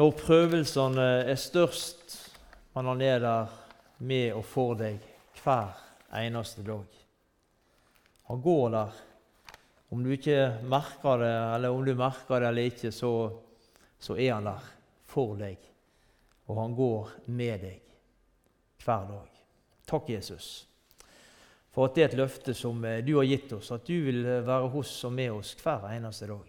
når 0.00 0.16
prøvelsene 0.16 1.08
er 1.28 1.36
størst, 1.36 2.16
men 2.72 2.88
han 2.88 3.04
er 3.04 3.20
der 3.20 3.56
med 4.02 4.32
og 4.32 4.44
for 4.48 4.74
deg 4.80 4.98
hver 5.42 5.76
eneste 6.16 6.64
dag. 6.64 6.88
Han 8.32 8.40
går 8.40 8.70
der. 8.72 9.00
Om 9.92 10.04
du 10.04 10.12
ikke 10.14 10.38
merker 10.64 11.20
det, 11.20 11.32
eller 11.54 11.74
om 11.74 11.84
du 11.84 11.92
merker 11.94 12.40
det 12.40 12.48
eller 12.48 12.70
ikke, 12.70 12.92
så, 12.96 13.12
så 14.00 14.16
er 14.16 14.32
han 14.38 14.48
der 14.48 14.70
for 15.12 15.36
deg. 15.36 15.60
Og 16.48 16.60
han 16.62 16.76
går 16.76 17.10
med 17.28 17.66
deg 17.66 17.90
hver 18.82 19.04
dag. 19.10 19.42
Takk, 19.86 20.08
Jesus, 20.14 20.48
for 21.72 21.86
at 21.86 21.96
det 21.96 22.06
er 22.06 22.10
et 22.10 22.18
løfte 22.22 22.54
som 22.56 22.80
du 22.80 23.12
har 23.18 23.28
gitt 23.28 23.52
oss, 23.52 23.70
at 23.74 23.84
du 23.86 23.94
vil 24.08 24.24
være 24.24 24.72
hos 24.72 24.94
og 25.08 25.14
med 25.16 25.36
oss 25.36 25.52
hver 25.60 25.90
eneste 25.92 26.30
dag. 26.30 26.48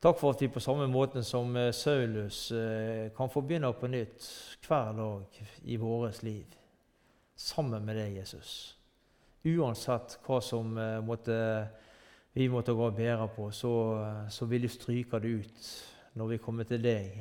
Takk 0.00 0.16
for 0.16 0.32
at 0.32 0.40
vi 0.40 0.48
på 0.48 0.60
samme 0.64 0.86
måte 0.88 1.20
som 1.20 1.52
eh, 1.60 1.74
Saulus 1.76 2.46
eh, 2.56 3.10
kan 3.12 3.28
få 3.28 3.42
begynne 3.44 3.68
på 3.76 3.88
nytt 3.92 4.24
hver 4.64 4.94
dag 4.96 5.40
i 5.68 5.76
vårt 5.76 6.22
liv, 6.24 6.46
sammen 7.36 7.84
med 7.84 7.98
deg, 8.00 8.14
Jesus. 8.22 8.54
Uansett 9.44 10.16
hva 10.24 10.38
som 10.40 10.72
eh, 10.80 11.02
måtte, 11.04 11.36
vi 12.32 12.48
måtte 12.48 12.72
gå 12.72 12.86
og 12.86 12.96
bære 12.96 13.28
på, 13.34 13.50
så, 13.50 13.72
så 14.30 14.46
vil 14.46 14.62
du 14.62 14.68
stryke 14.70 15.18
det 15.18 15.34
ut 15.42 15.70
når 16.14 16.32
vi 16.34 16.38
kommer 16.42 16.68
til 16.68 16.82
deg. 16.82 17.18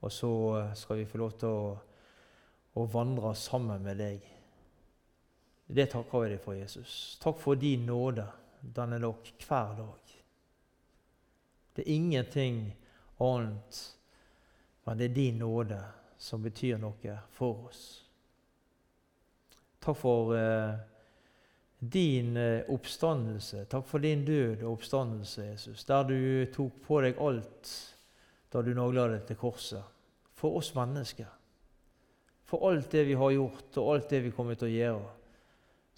Og 0.00 0.12
så 0.12 0.30
skal 0.78 1.00
vi 1.00 1.06
få 1.10 1.18
lov 1.18 1.36
til 1.40 1.52
å, 1.52 1.70
å 2.78 2.86
vandre 2.92 3.34
sammen 3.36 3.82
med 3.84 3.98
deg. 4.00 4.24
Det 5.68 5.88
takker 5.92 6.24
vi 6.24 6.32
deg 6.32 6.40
for, 6.40 6.56
Jesus. 6.56 7.18
Takk 7.20 7.40
for 7.42 7.58
din 7.60 7.84
nåde. 7.86 8.24
Den 8.62 8.96
er 8.96 9.02
nok 9.02 9.28
hver 9.44 9.74
dag. 9.76 10.14
Det 11.76 11.84
er 11.84 11.94
ingenting 11.94 12.62
annet, 13.22 13.82
men 14.84 14.98
det 14.98 15.10
er 15.10 15.14
din 15.14 15.38
nåde 15.38 15.78
som 16.18 16.42
betyr 16.42 16.80
noe 16.80 17.18
for 17.30 17.68
oss. 17.68 17.82
Takk 19.78 19.98
for 20.00 20.32
eh, 20.34 20.74
din 21.78 22.36
eh, 22.36 22.66
oppstandelse. 22.68 23.64
Takk 23.70 23.86
for 23.86 24.02
din 24.02 24.24
død 24.26 24.62
og 24.64 24.72
oppstandelse, 24.72 25.44
Jesus, 25.52 25.84
der 25.84 26.02
du 26.08 26.18
tok 26.54 26.80
på 26.86 27.00
deg 27.04 27.20
alt 27.22 27.72
da 28.52 28.62
du 28.64 28.72
nagla 28.74 29.08
deg 29.12 29.26
til 29.28 29.38
korset. 29.38 29.96
For 30.38 30.58
oss 30.58 30.72
mennesker. 30.74 31.28
For 32.48 32.70
alt 32.70 32.92
det 32.92 33.04
vi 33.06 33.16
har 33.18 33.34
gjort, 33.34 33.76
og 33.76 33.94
alt 33.94 34.10
det 34.10 34.22
vi 34.24 34.32
kommer 34.32 34.56
til 34.56 34.70
å 34.70 34.76
gjøre, 34.76 35.10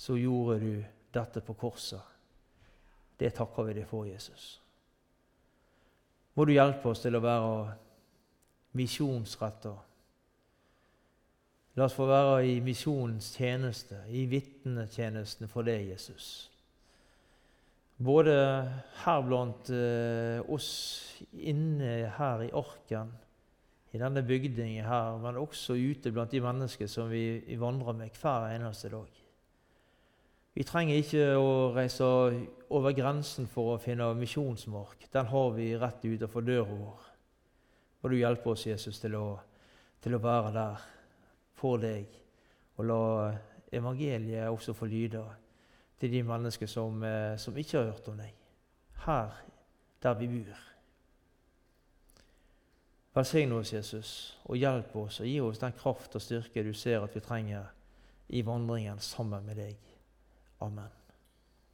så 0.00 0.16
gjorde 0.18 0.58
du 0.62 0.72
dette 1.14 1.44
på 1.44 1.54
korset. 1.60 2.02
Det 3.20 3.30
takker 3.36 3.68
vi 3.68 3.76
deg 3.78 3.86
for, 3.86 4.08
Jesus 4.08 4.60
må 6.40 6.46
du 6.48 6.54
hjelpe 6.54 6.88
oss 6.88 7.02
til 7.04 7.18
å 7.18 7.20
være 7.20 7.74
misjonsretta. 8.78 9.74
La 11.78 11.86
oss 11.86 11.94
få 11.94 12.06
være 12.08 12.40
i 12.50 12.56
misjonens 12.64 13.28
tjeneste, 13.36 14.00
i 14.10 14.24
vitnetjenesten 14.30 15.50
for 15.50 15.66
deg, 15.66 15.92
Jesus. 15.92 16.50
Både 18.00 18.34
her 19.04 19.22
blant 19.22 19.70
eh, 19.76 20.40
oss 20.50 20.70
inne 21.36 22.10
her 22.16 22.42
i 22.46 22.50
Orken, 22.56 23.12
i 23.92 24.00
denne 24.00 24.22
bygningen 24.26 24.86
her, 24.86 25.18
men 25.22 25.38
også 25.38 25.76
ute 25.78 26.12
blant 26.14 26.32
de 26.32 26.42
mennesker 26.42 26.90
som 26.90 27.10
vi, 27.10 27.42
vandrer 27.58 27.96
med 27.98 28.18
hver 28.18 28.50
eneste 28.54 28.90
dag. 28.90 29.18
Vi 30.54 30.66
trenger 30.66 30.98
ikke 30.98 31.26
å 31.38 31.50
reise 31.74 32.06
over 32.74 32.94
grensen 32.96 33.46
for 33.50 33.76
å 33.76 33.82
finne 33.82 34.08
misjonsmark. 34.18 35.06
Den 35.12 35.28
har 35.30 35.52
vi 35.54 35.74
rett 35.78 36.02
utenfor 36.02 36.46
døra 36.46 36.70
vår. 36.70 37.10
Og 38.00 38.10
du 38.10 38.16
hjelper 38.18 38.56
oss, 38.56 38.66
Jesus, 38.66 38.98
til 39.02 39.14
å, 39.18 39.26
til 40.02 40.16
å 40.16 40.22
være 40.24 40.54
der 40.56 40.88
for 41.60 41.80
deg 41.82 42.08
og 42.80 42.88
la 42.88 43.04
evangeliet 43.72 44.48
også 44.48 44.74
få 44.74 44.88
lyde 44.88 45.22
til 46.00 46.12
de 46.12 46.22
mennesker 46.24 46.66
som, 46.66 47.02
eh, 47.04 47.38
som 47.38 47.56
ikke 47.56 47.78
har 47.78 47.90
hørt 47.92 48.08
om 48.08 48.16
deg, 48.18 48.34
her 49.04 49.30
der 50.02 50.14
vi 50.14 50.26
bor. 50.26 50.60
Velsign 53.14 53.52
oss, 53.52 53.72
Jesus, 53.72 54.38
og 54.44 54.56
hjelp 54.56 54.96
oss 54.96 55.20
og 55.20 55.26
gi 55.26 55.40
oss 55.40 55.58
den 55.58 55.74
kraft 55.76 56.14
og 56.14 56.22
styrke 56.22 56.64
du 56.64 56.72
ser 56.72 57.02
at 57.02 57.14
vi 57.14 57.20
trenger 57.20 57.66
i 58.28 58.44
vandringen 58.46 58.98
sammen 58.98 59.46
med 59.46 59.58
deg. 59.58 59.76
Amen. 60.60 60.99